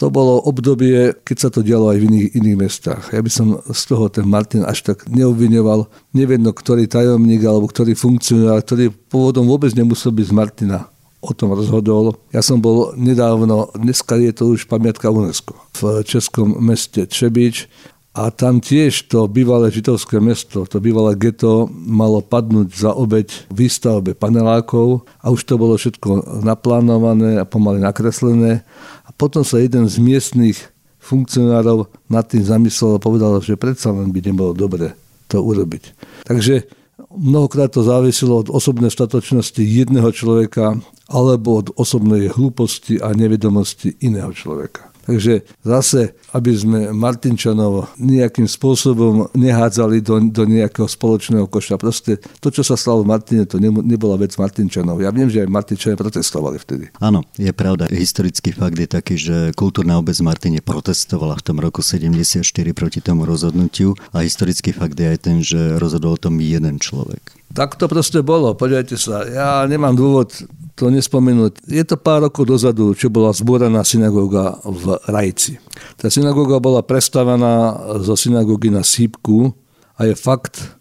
to 0.00 0.08
bolo 0.08 0.40
obdobie, 0.48 1.12
keď 1.28 1.36
sa 1.36 1.48
to 1.52 1.60
dialo 1.60 1.92
aj 1.92 2.00
v 2.00 2.04
iných, 2.08 2.28
iných 2.40 2.56
mestách. 2.56 3.12
Ja 3.12 3.20
by 3.20 3.28
som 3.28 3.60
z 3.68 3.82
toho 3.84 4.08
ten 4.08 4.24
Martin 4.24 4.64
až 4.64 4.80
tak 4.80 5.04
neobviňoval. 5.12 5.84
Neviem, 6.16 6.40
no, 6.40 6.56
ktorý 6.56 6.88
tajomník 6.88 7.44
alebo 7.44 7.68
ktorý 7.68 7.92
funkcionár, 7.92 8.64
ktorý 8.64 8.96
pôvodom 9.12 9.44
vôbec 9.44 9.76
nemusel 9.76 10.16
byť 10.16 10.24
z 10.24 10.32
Martina 10.32 10.88
o 11.20 11.30
tom 11.36 11.52
rozhodol. 11.52 12.16
Ja 12.32 12.40
som 12.40 12.64
bol 12.64 12.96
nedávno, 12.96 13.68
dneska 13.76 14.16
je 14.16 14.32
to 14.32 14.56
už 14.56 14.64
pamiatka 14.64 15.12
UNESCO, 15.12 15.56
v 15.76 16.00
českom 16.04 16.56
meste 16.64 17.04
Čebič 17.04 17.68
a 18.10 18.34
tam 18.34 18.58
tiež 18.58 19.06
to 19.06 19.30
bývalé 19.30 19.70
židovské 19.70 20.18
mesto, 20.18 20.66
to 20.66 20.82
bývalé 20.82 21.14
geto 21.14 21.70
malo 21.70 22.18
padnúť 22.18 22.68
za 22.74 22.90
obeď 22.90 23.46
výstavbe 23.54 24.18
panelákov 24.18 25.06
a 25.22 25.30
už 25.30 25.46
to 25.46 25.54
bolo 25.54 25.78
všetko 25.78 26.42
naplánované 26.42 27.38
a 27.38 27.46
pomaly 27.46 27.78
nakreslené. 27.78 28.66
A 29.06 29.14
potom 29.14 29.46
sa 29.46 29.62
jeden 29.62 29.86
z 29.86 30.02
miestnych 30.02 30.58
funkcionárov 30.98 31.86
nad 32.10 32.26
tým 32.26 32.42
zamyslel 32.42 32.98
a 32.98 33.02
povedal, 33.02 33.38
že 33.38 33.54
predsa 33.54 33.94
len 33.94 34.10
by 34.10 34.20
nebolo 34.26 34.58
dobre 34.58 34.98
to 35.30 35.38
urobiť. 35.38 35.94
Takže 36.26 36.79
mnohokrát 37.16 37.72
to 37.72 37.82
závisilo 37.82 38.38
od 38.38 38.50
osobnej 38.50 38.90
statočnosti 38.90 39.62
jedného 39.62 40.10
človeka 40.14 40.78
alebo 41.10 41.58
od 41.58 41.74
osobnej 41.74 42.30
hlúposti 42.30 43.02
a 43.02 43.10
nevedomosti 43.14 43.98
iného 44.02 44.30
človeka. 44.30 44.89
Takže 45.04 45.42
zase, 45.64 46.12
aby 46.36 46.52
sme 46.52 46.80
Martinčanov 46.92 47.92
nejakým 47.96 48.44
spôsobom 48.44 49.32
nehádzali 49.32 50.04
do, 50.04 50.20
do 50.28 50.42
nejakého 50.44 50.86
spoločného 50.86 51.48
koša. 51.48 51.80
Proste 51.80 52.20
to, 52.38 52.52
čo 52.52 52.60
sa 52.60 52.76
stalo 52.76 53.02
v 53.02 53.10
Martine, 53.10 53.48
to 53.48 53.56
nebola 53.62 54.20
vec 54.20 54.36
Martinčanov. 54.36 55.00
Ja 55.00 55.08
viem, 55.10 55.32
že 55.32 55.42
aj 55.42 55.48
Martinčania 55.48 55.96
protestovali 55.96 56.60
vtedy. 56.60 56.92
Áno, 57.00 57.24
je 57.40 57.50
pravda. 57.50 57.88
Historický 57.88 58.52
fakt 58.52 58.76
je 58.76 58.88
taký, 58.88 59.14
že 59.16 59.36
kultúrna 59.56 59.96
obec 59.96 60.16
Martine 60.20 60.60
protestovala 60.60 61.40
v 61.40 61.44
tom 61.44 61.56
roku 61.58 61.80
74 61.80 62.44
proti 62.76 63.00
tomu 63.00 63.24
rozhodnutiu 63.24 63.96
a 64.12 64.22
historický 64.22 64.76
fakt 64.76 65.00
je 65.00 65.06
aj 65.08 65.18
ten, 65.18 65.40
že 65.40 65.80
rozhodol 65.80 66.14
o 66.16 66.20
tom 66.20 66.36
jeden 66.38 66.76
človek. 66.76 67.39
Tak 67.50 67.74
to 67.74 67.90
proste 67.90 68.22
bolo, 68.22 68.54
podívajte 68.54 68.94
sa. 68.94 69.26
Ja 69.26 69.66
nemám 69.66 69.98
dôvod 69.98 70.30
to 70.78 70.88
nespomenúť. 70.88 71.66
Je 71.66 71.82
to 71.82 71.98
pár 71.98 72.24
rokov 72.24 72.46
dozadu, 72.46 72.94
čo 72.94 73.10
bola 73.10 73.34
zboraná 73.34 73.82
synagóga 73.82 74.56
v 74.62 74.96
Rajci. 75.10 75.58
Tá 75.98 76.08
synagóga 76.08 76.62
bola 76.62 76.80
prestavená 76.80 77.74
zo 78.00 78.14
synagógy 78.14 78.70
na 78.70 78.86
Sípku 78.86 79.52
a 79.98 80.06
je 80.06 80.14
fakt, 80.16 80.78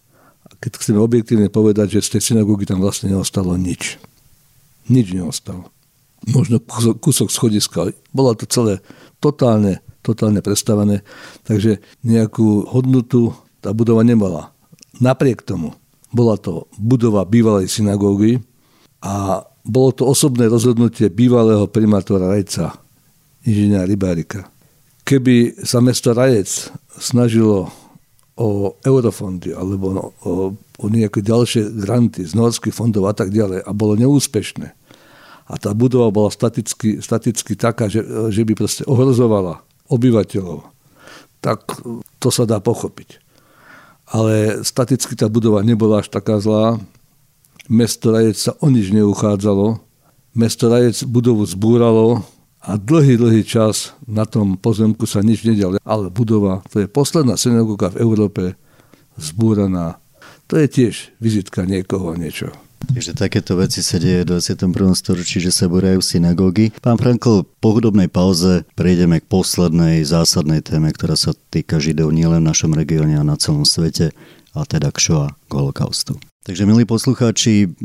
keď 0.62 0.77
chceme 0.77 1.01
objektívne 1.01 1.49
povedať, 1.49 1.99
že 1.99 2.05
z 2.05 2.10
tej 2.15 2.21
synagógy 2.32 2.69
tam 2.69 2.79
vlastne 2.79 3.12
neostalo 3.12 3.58
nič. 3.58 3.97
Nič 4.88 5.12
neostalo. 5.12 5.73
Možno 6.29 6.62
kúsok, 7.01 7.34
schodiska. 7.34 7.91
Bolo 8.13 8.38
to 8.38 8.45
celé 8.45 8.86
totálne, 9.17 9.82
totálne 10.05 10.39
prestavené, 10.39 11.01
takže 11.49 11.82
nejakú 12.05 12.69
hodnotu 12.69 13.34
tá 13.60 13.73
budova 13.73 14.05
nemala. 14.05 14.53
Napriek 15.01 15.43
tomu 15.43 15.75
bola 16.10 16.36
to 16.38 16.65
budova 16.78 17.26
bývalej 17.26 17.69
synagógy 17.69 18.41
a 19.04 19.45
bolo 19.63 19.89
to 19.93 20.08
osobné 20.10 20.50
rozhodnutie 20.50 21.13
bývalého 21.13 21.69
primátora 21.69 22.32
Rajca, 22.32 22.74
inžiniera 23.45 23.86
Rybárika. 23.86 24.50
Keby 25.06 25.65
sa 25.65 25.80
mesto 25.80 26.13
Rajec 26.13 26.74
snažilo 26.98 27.69
o 28.39 28.74
eurofondy 28.82 29.52
alebo 29.52 29.91
no, 29.91 30.04
o, 30.24 30.32
o 30.56 30.86
nejaké 30.88 31.19
ďalšie 31.19 31.76
granty 31.76 32.24
z 32.24 32.34
norských 32.34 32.74
fondov 32.74 33.12
a 33.12 33.13
tak 33.13 33.30
ďalej 33.36 33.62
a 33.67 33.72
bolo 33.76 34.00
neúspešné 34.00 34.80
a 35.50 35.54
tá 35.58 35.74
budova 35.74 36.13
bola 36.13 36.30
staticky, 36.30 37.02
staticky 37.02 37.58
taká, 37.58 37.89
že, 37.89 38.06
že 38.30 38.45
by 38.45 38.54
proste 38.54 38.86
ohrozovala 38.86 39.65
obyvateľov, 39.89 40.69
tak 41.41 41.65
to 42.22 42.30
sa 42.30 42.45
dá 42.45 42.62
pochopiť. 42.62 43.17
Ale 44.10 44.65
staticky 44.65 45.13
tá 45.13 45.30
budova 45.30 45.62
nebola 45.62 46.02
až 46.02 46.10
taká 46.10 46.41
zlá, 46.41 46.82
Mesto 47.69 48.10
Rajec 48.10 48.34
sa 48.34 48.58
o 48.65 48.67
nič 48.74 48.89
neuchádzalo. 48.89 49.78
Mesto 50.34 50.74
Rajec 50.74 51.06
budovu 51.06 51.45
zbúralo 51.45 52.26
a 52.65 52.82
dlhý, 52.82 53.13
dlhý 53.22 53.45
čas 53.45 53.93
na 54.10 54.26
tom 54.26 54.58
pozemku 54.58 55.06
sa 55.06 55.22
nič 55.22 55.45
nedialo. 55.45 55.78
Ale 55.86 56.10
budova, 56.10 56.65
to 56.74 56.82
je 56.82 56.89
posledná 56.89 57.38
synagóga 57.38 57.93
v 57.93 58.02
Európe, 58.02 58.43
zbúraná. 59.22 60.02
To 60.50 60.58
je 60.58 60.65
tiež 60.65 61.13
vizitka 61.22 61.62
niekoho 61.69 62.17
niečo. 62.17 62.50
Takže 62.80 63.12
takéto 63.12 63.60
veci 63.60 63.84
sa 63.84 64.00
deje 64.00 64.24
v 64.24 64.39
21. 64.39 64.72
storočí, 64.96 65.44
že 65.44 65.52
sa 65.52 65.68
búrajú 65.68 66.00
synagógy. 66.00 66.72
Pán 66.80 66.96
Frankl, 66.96 67.44
po 67.60 67.76
hudobnej 67.76 68.08
pauze 68.08 68.63
prejdeme 68.80 69.20
k 69.20 69.30
poslednej 69.30 70.02
zásadnej 70.08 70.63
téme, 70.63 70.89
ktorá 70.96 71.20
sa 71.20 71.36
týka 71.52 71.78
Židov 71.84 72.15
nielen 72.15 72.42
v 72.44 72.50
našom 72.50 72.72
regióne 72.72 73.20
a 73.20 73.28
na 73.28 73.36
celom 73.36 73.68
svete, 73.68 74.15
a 74.56 74.63
teda 74.65 74.89
k 74.89 74.98
Shoah, 75.00 75.32
k 75.48 75.52
holokaustu. 75.54 76.18
Takže, 76.39 76.65
milí 76.65 76.88
poslucháči, 76.88 77.78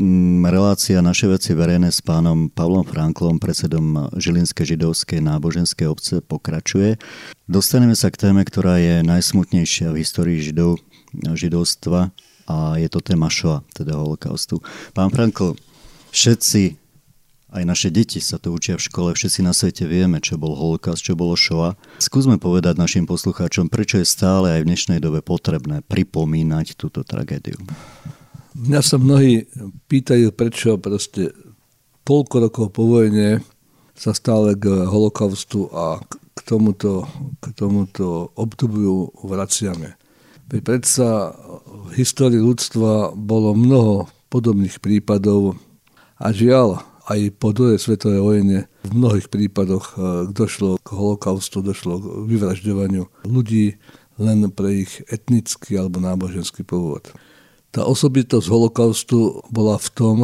relácia 0.46 1.04
Naše 1.04 1.28
veci 1.28 1.52
verejné 1.52 1.92
s 1.92 2.00
pánom 2.00 2.48
Pavlom 2.48 2.86
Franklom, 2.86 3.36
predsedom 3.36 4.08
Žilinskej 4.16 4.72
židovskej 4.72 5.20
náboženskej 5.20 5.84
obce, 5.84 6.24
pokračuje. 6.24 6.96
Dostaneme 7.44 7.92
sa 7.92 8.08
k 8.08 8.30
téme, 8.30 8.40
ktorá 8.40 8.80
je 8.80 9.04
najsmutnejšia 9.04 9.92
v 9.92 10.00
histórii 10.00 10.40
židov, 10.40 10.80
židovstva 11.12 12.14
a 12.44 12.76
je 12.76 12.88
to 12.92 13.00
téma 13.00 13.32
Shoa, 13.32 13.64
teda 13.72 13.96
holokaustu. 13.96 14.60
Pán 14.92 15.08
Frankl, 15.08 15.56
všetci, 16.12 16.76
aj 17.54 17.62
naše 17.62 17.88
deti 17.88 18.18
sa 18.18 18.36
to 18.36 18.52
učia 18.52 18.74
v 18.76 18.84
škole, 18.84 19.08
všetci 19.14 19.40
na 19.46 19.54
svete 19.54 19.86
vieme, 19.86 20.18
čo 20.18 20.36
bol 20.36 20.58
holokaust, 20.58 21.06
čo 21.06 21.16
bolo 21.16 21.38
Shoa. 21.38 21.78
Skúsme 22.02 22.36
povedať 22.36 22.76
našim 22.76 23.06
poslucháčom, 23.06 23.70
prečo 23.70 23.96
je 24.02 24.06
stále 24.06 24.58
aj 24.58 24.60
v 24.66 24.68
dnešnej 24.74 24.98
dobe 24.98 25.22
potrebné 25.22 25.80
pripomínať 25.86 26.76
túto 26.76 27.06
tragédiu. 27.06 27.56
Mňa 28.54 28.80
sa 28.86 28.98
mnohí 29.02 29.50
pýtajú, 29.90 30.30
prečo 30.30 30.78
proste 30.78 31.34
polko 32.06 32.38
rokov 32.38 32.70
po 32.70 32.86
vojne 32.86 33.42
sa 33.94 34.14
stále 34.14 34.58
k 34.58 34.86
holokaustu 34.86 35.70
a 35.70 36.02
k 36.34 36.38
tomuto, 36.42 37.06
k 37.38 37.54
tomuto 37.54 38.34
obdobiu 38.34 39.14
vraciame. 39.22 39.94
Veď 40.48 40.60
predsa 40.60 41.32
v 41.88 41.90
histórii 41.96 42.40
ľudstva 42.40 43.16
bolo 43.16 43.56
mnoho 43.56 44.08
podobných 44.28 44.82
prípadov 44.82 45.56
a 46.20 46.30
žiaľ, 46.30 46.84
aj 47.04 47.36
po 47.36 47.52
druhej 47.52 47.76
svetovej 47.76 48.20
vojne 48.24 48.58
v 48.84 48.90
mnohých 48.96 49.28
prípadoch 49.28 49.86
eh, 49.92 50.00
došlo 50.32 50.80
k 50.80 50.88
holokaustu, 50.88 51.60
došlo 51.60 52.00
k 52.00 52.04
vyvražďovaniu 52.28 53.04
ľudí 53.28 53.76
len 54.16 54.48
pre 54.54 54.86
ich 54.86 55.02
etnický 55.10 55.76
alebo 55.76 55.98
náboženský 56.00 56.62
pôvod. 56.62 57.10
Tá 57.74 57.82
osobitosť 57.82 58.46
holokaustu 58.46 59.42
bola 59.50 59.74
v 59.76 59.88
tom, 59.90 60.16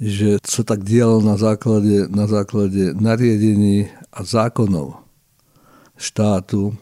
že 0.00 0.40
sa 0.44 0.64
tak 0.64 0.84
dialo 0.84 1.24
na 1.24 1.40
základe, 1.40 2.08
na 2.08 2.28
základe 2.28 2.92
nariadení 2.96 3.88
a 4.12 4.20
zákonov 4.24 5.00
štátu, 6.00 6.76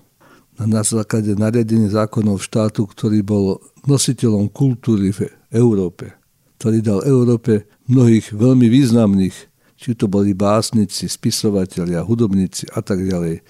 na 0.58 0.82
základe 0.82 1.38
nariadení 1.38 1.86
zákonov 1.86 2.42
štátu, 2.42 2.90
ktorý 2.90 3.22
bol 3.22 3.62
nositeľom 3.86 4.50
kultúry 4.50 5.14
v 5.14 5.30
Európe, 5.54 6.10
ktorý 6.58 6.82
dal 6.82 7.00
Európe 7.06 7.70
mnohých 7.86 8.34
veľmi 8.34 8.66
významných, 8.66 9.36
či 9.78 9.94
to 9.94 10.10
boli 10.10 10.34
básnici, 10.34 11.06
spisovatelia, 11.06 12.02
hudobníci 12.02 12.66
a 12.74 12.82
tak 12.82 12.98
ďalej. 13.06 13.46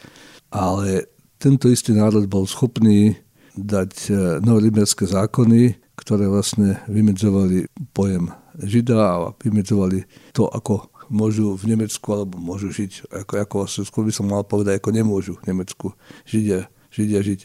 Ale 0.53 1.09
tento 1.40 1.73
istý 1.73 1.97
národ 1.97 2.29
bol 2.29 2.44
schopný 2.44 3.16
dať 3.57 3.92
eh, 4.12 4.14
novoliberské 4.44 5.09
zákony, 5.09 5.81
ktoré 5.99 6.29
vlastne 6.31 6.79
vymedzovali 6.87 7.66
pojem 7.97 8.31
Žida 8.59 8.99
a 8.99 9.31
vymedzovali 9.38 10.03
to, 10.35 10.51
ako 10.51 10.90
môžu 11.09 11.57
v 11.57 11.75
Nemecku 11.75 12.07
alebo 12.11 12.37
môžu 12.38 12.68
žiť, 12.71 13.11
ako, 13.25 13.33
ako 13.40 13.57
skôr 13.66 14.05
by 14.05 14.12
som 14.12 14.27
mal 14.29 14.44
povedať, 14.44 14.79
ako 14.79 14.90
nemôžu 14.92 15.33
v 15.40 15.47
Nemecku 15.51 15.94
Židia, 16.29 16.68
Židia 16.92 17.20
žiť. 17.24 17.40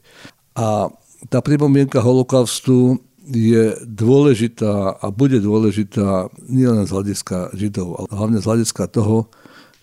A 0.60 0.92
tá 1.32 1.40
pripomienka 1.40 2.04
holokaustu 2.04 3.00
je 3.24 3.80
dôležitá 3.88 5.00
a 5.00 5.06
bude 5.08 5.40
dôležitá 5.40 6.28
nielen 6.44 6.84
z 6.84 6.92
hľadiska 6.92 7.56
Židov, 7.56 8.04
ale 8.04 8.10
hlavne 8.12 8.40
z 8.44 8.48
hľadiska 8.48 8.92
toho, 8.92 9.32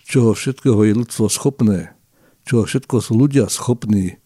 čoho 0.05 0.37
všetkého 0.37 0.77
je 0.85 0.93
ľudstvo 0.93 1.25
schopné, 1.25 1.97
čoho 2.45 2.69
všetko 2.69 3.01
sú 3.01 3.17
ľudia 3.17 3.49
schopní 3.49 4.21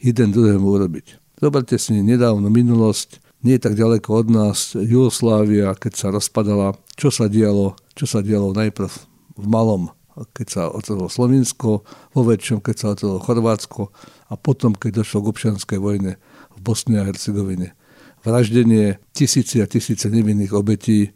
jeden 0.00 0.32
druhému 0.32 0.64
urobiť. 0.64 1.20
Zoberte 1.44 1.76
si 1.76 2.00
nedávno 2.00 2.48
minulosť, 2.48 3.20
nie 3.44 3.60
tak 3.60 3.76
ďaleko 3.76 4.24
od 4.24 4.28
nás, 4.32 4.72
Jugoslávia, 4.72 5.76
keď 5.76 5.92
sa 5.92 6.08
rozpadala, 6.08 6.80
čo 6.96 7.12
sa 7.12 7.28
dialo, 7.28 7.76
čo 7.92 8.08
sa 8.08 8.24
dialo 8.24 8.56
najprv 8.56 8.88
v 9.36 9.44
malom, 9.44 9.92
keď 10.32 10.46
sa 10.48 10.62
otvorilo 10.72 11.12
Slovinsko, 11.12 11.84
vo 12.16 12.22
väčšom, 12.24 12.64
keď 12.64 12.76
sa 12.80 12.86
otvorilo 12.96 13.20
Chorvátsko 13.20 13.92
a 14.34 14.36
potom, 14.36 14.74
keď 14.74 15.06
došlo 15.06 15.22
k 15.22 15.30
občianskej 15.30 15.78
vojne 15.78 16.18
v 16.50 16.58
Bosne 16.58 16.98
a 16.98 17.06
Hercegovine. 17.06 17.78
Vraždenie 18.26 18.98
tisíci 19.14 19.62
a 19.62 19.70
tisíce 19.70 20.10
nevinných 20.10 20.50
obetí, 20.50 21.14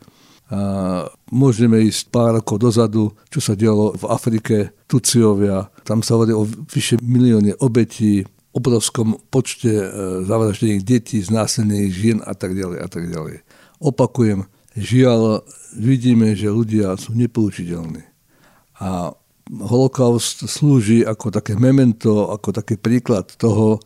a 0.49 1.05
môžeme 1.29 1.77
ísť 1.85 2.09
pár 2.09 2.41
rokov 2.41 2.57
dozadu, 2.57 3.13
čo 3.29 3.37
sa 3.37 3.53
dialo 3.53 3.93
v 4.01 4.05
Afrike, 4.09 4.57
Tuciovia, 4.89 5.69
tam 5.85 6.01
sa 6.01 6.17
hovorí 6.17 6.33
o 6.33 6.49
vyše 6.49 6.97
milióne 7.05 7.53
obetí, 7.61 8.25
obrovskom 8.57 9.21
počte 9.29 9.69
e, 9.69 9.87
zavraždených 10.25 10.83
detí, 10.89 11.21
znásilnených 11.21 11.93
žien 11.93 12.19
a 12.25 12.33
tak 12.33 12.57
ďalej 12.57 12.79
a 12.81 12.89
tak 12.89 13.05
ďalej. 13.13 13.45
Opakujem, 13.77 14.49
žiaľ, 14.73 15.45
vidíme, 15.77 16.33
že 16.33 16.49
ľudia 16.49 16.97
sú 16.97 17.13
nepoučiteľní. 17.13 18.09
A 18.81 19.13
holokaust 19.49 20.45
slúži 20.45 21.03
ako 21.05 21.33
také 21.33 21.57
memento, 21.57 22.29
ako 22.29 22.53
taký 22.53 22.77
príklad 22.77 23.33
toho, 23.41 23.81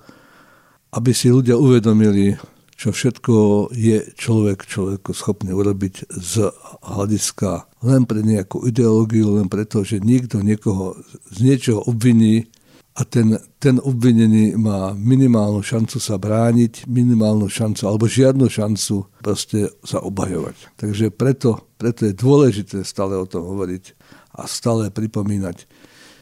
aby 0.92 1.14
si 1.14 1.32
ľudia 1.32 1.56
uvedomili, 1.56 2.36
čo 2.74 2.90
všetko 2.90 3.70
je 3.70 4.10
človek 4.18 4.66
človeku 4.66 5.14
schopný 5.14 5.54
urobiť 5.54 6.10
z 6.10 6.50
hľadiska 6.82 7.70
len 7.86 8.02
pre 8.10 8.26
nejakú 8.26 8.66
ideológiu, 8.66 9.38
len 9.38 9.46
preto, 9.46 9.86
že 9.86 10.02
niekto 10.02 10.42
niekoho 10.42 10.98
z 11.30 11.36
niečoho 11.46 11.86
obviní 11.86 12.50
a 12.92 13.08
ten, 13.08 13.40
ten 13.56 13.80
obvinený 13.80 14.58
má 14.60 14.92
minimálnu 14.92 15.64
šancu 15.64 15.96
sa 15.96 16.20
brániť, 16.20 16.84
minimálnu 16.84 17.48
šancu 17.48 17.88
alebo 17.88 18.04
žiadnu 18.04 18.52
šancu 18.52 19.08
proste 19.24 19.72
sa 19.80 20.04
obhajovať. 20.04 20.76
Takže 20.76 21.08
preto, 21.08 21.72
preto 21.80 22.04
je 22.04 22.12
dôležité 22.12 22.84
stále 22.84 23.16
o 23.16 23.24
tom 23.24 23.48
hovoriť 23.48 24.01
a 24.34 24.48
stále 24.48 24.88
pripomínať. 24.92 25.66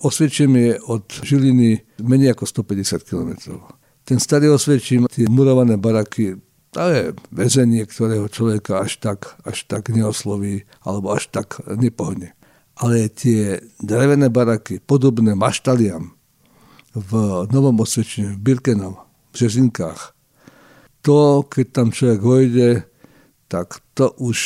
Osviečím 0.00 0.56
je 0.56 0.72
od 0.88 1.04
Žiliny 1.12 2.00
menej 2.00 2.32
ako 2.32 2.64
150 2.64 3.04
km. 3.04 3.30
Ten 4.08 4.16
starý 4.16 4.48
osviečím, 4.48 5.06
tie 5.12 5.28
murované 5.28 5.76
baraky, 5.76 6.40
to 6.70 6.80
je 6.86 7.02
väzenie, 7.34 7.84
ktorého 7.84 8.30
človeka 8.30 8.80
až 8.80 9.02
tak, 9.02 9.36
až 9.42 9.66
tak 9.66 9.90
neosloví 9.90 10.64
alebo 10.86 11.12
až 11.12 11.28
tak 11.28 11.60
nepohne. 11.66 12.32
Ale 12.80 13.12
tie 13.12 13.60
drevené 13.82 14.32
baraky, 14.32 14.80
podobné 14.80 15.36
maštaliam, 15.36 16.16
v 16.94 17.10
Novom 17.52 17.78
Osvedčení, 17.80 18.34
v 18.34 18.42
Birkenau, 18.42 19.06
v 19.30 19.46
Žezinkách. 19.46 20.14
To, 21.06 21.46
keď 21.46 21.66
tam 21.70 21.94
človek 21.94 22.20
vojde, 22.20 22.70
tak 23.46 23.78
to 23.94 24.10
už, 24.18 24.38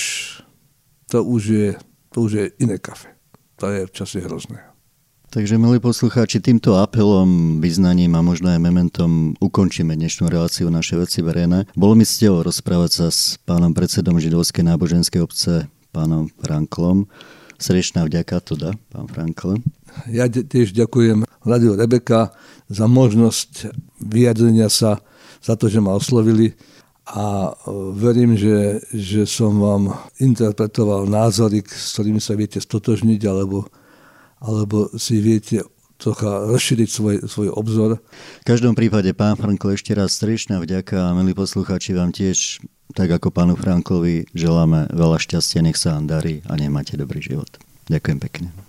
to 1.09 1.25
už, 1.25 1.43
je, 1.45 1.69
to 2.13 2.17
už 2.21 2.31
je 2.33 2.45
iné 2.61 2.77
kafe. 2.79 3.14
To 3.63 3.71
je 3.71 3.87
čase 3.91 4.19
hrozné. 4.19 4.75
Takže, 5.35 5.59
milí 5.59 5.83
poslucháči, 5.83 6.39
týmto 6.39 6.79
apelom, 6.79 7.59
vyznaním 7.59 8.15
a 8.15 8.23
možno 8.23 8.55
aj 8.55 8.61
mementom 8.63 9.35
ukončíme 9.43 9.99
dnešnú 9.99 10.31
reláciu 10.31 10.71
naše 10.71 10.95
veci 10.95 11.27
verejné. 11.27 11.75
Bolo 11.75 11.99
mi 11.99 12.07
cťou 12.07 12.47
rozprávať 12.47 12.91
sa 12.95 13.07
s 13.11 13.35
pánom 13.43 13.75
predsedom 13.75 14.15
Židovskej 14.23 14.63
náboženskej 14.63 15.19
obce, 15.19 15.67
pánom 15.91 16.31
Franklom. 16.39 17.11
Srdečná 17.59 18.07
vďaka 18.07 18.47
teda, 18.47 18.79
pán 18.95 19.11
Frankl. 19.11 19.59
Ja 20.07 20.31
tiež 20.31 20.71
ďakujem 20.71 21.27
Radio 21.43 21.75
Rebeka 21.75 22.31
za 22.71 22.87
možnosť 22.87 23.75
vyjadrenia 24.03 24.71
sa, 24.71 25.03
za 25.43 25.59
to, 25.59 25.67
že 25.67 25.83
ma 25.83 25.99
oslovili 25.99 26.55
a 27.05 27.53
e, 27.53 27.71
verím, 27.93 28.33
že, 28.37 28.81
že 28.93 29.29
som 29.29 29.61
vám 29.61 29.93
interpretoval 30.17 31.05
názory, 31.05 31.61
s 31.65 31.93
ktorými 31.97 32.21
sa 32.21 32.33
viete 32.33 32.57
stotožniť 32.57 33.21
alebo, 33.29 33.69
alebo 34.41 34.89
si 34.97 35.21
viete 35.21 35.61
trocha 36.01 36.49
rozšíriť 36.49 36.89
svoj, 36.89 37.17
svoj 37.29 37.49
obzor. 37.55 38.01
V 38.43 38.47
každom 38.49 38.75
prípade, 38.77 39.13
pán 39.13 39.37
Frankl, 39.37 39.73
ešte 39.73 39.95
raz 39.95 40.17
strečná 40.17 40.59
vďaka 40.61 41.13
a 41.13 41.15
milí 41.17 41.33
poslucháči 41.37 41.95
vám 41.95 42.11
tiež, 42.11 42.61
tak 42.93 43.09
ako 43.13 43.33
pánu 43.33 43.55
Franklovi, 43.57 44.29
želáme 44.37 44.91
veľa 44.93 45.21
šťastia, 45.21 45.65
nech 45.65 45.81
sa 45.81 45.97
vám 45.97 46.09
darí 46.11 46.45
a 46.49 46.57
nemáte 46.57 46.99
dobrý 46.99 47.21
život. 47.25 47.49
Ďakujem 47.89 48.19
pekne. 48.21 48.65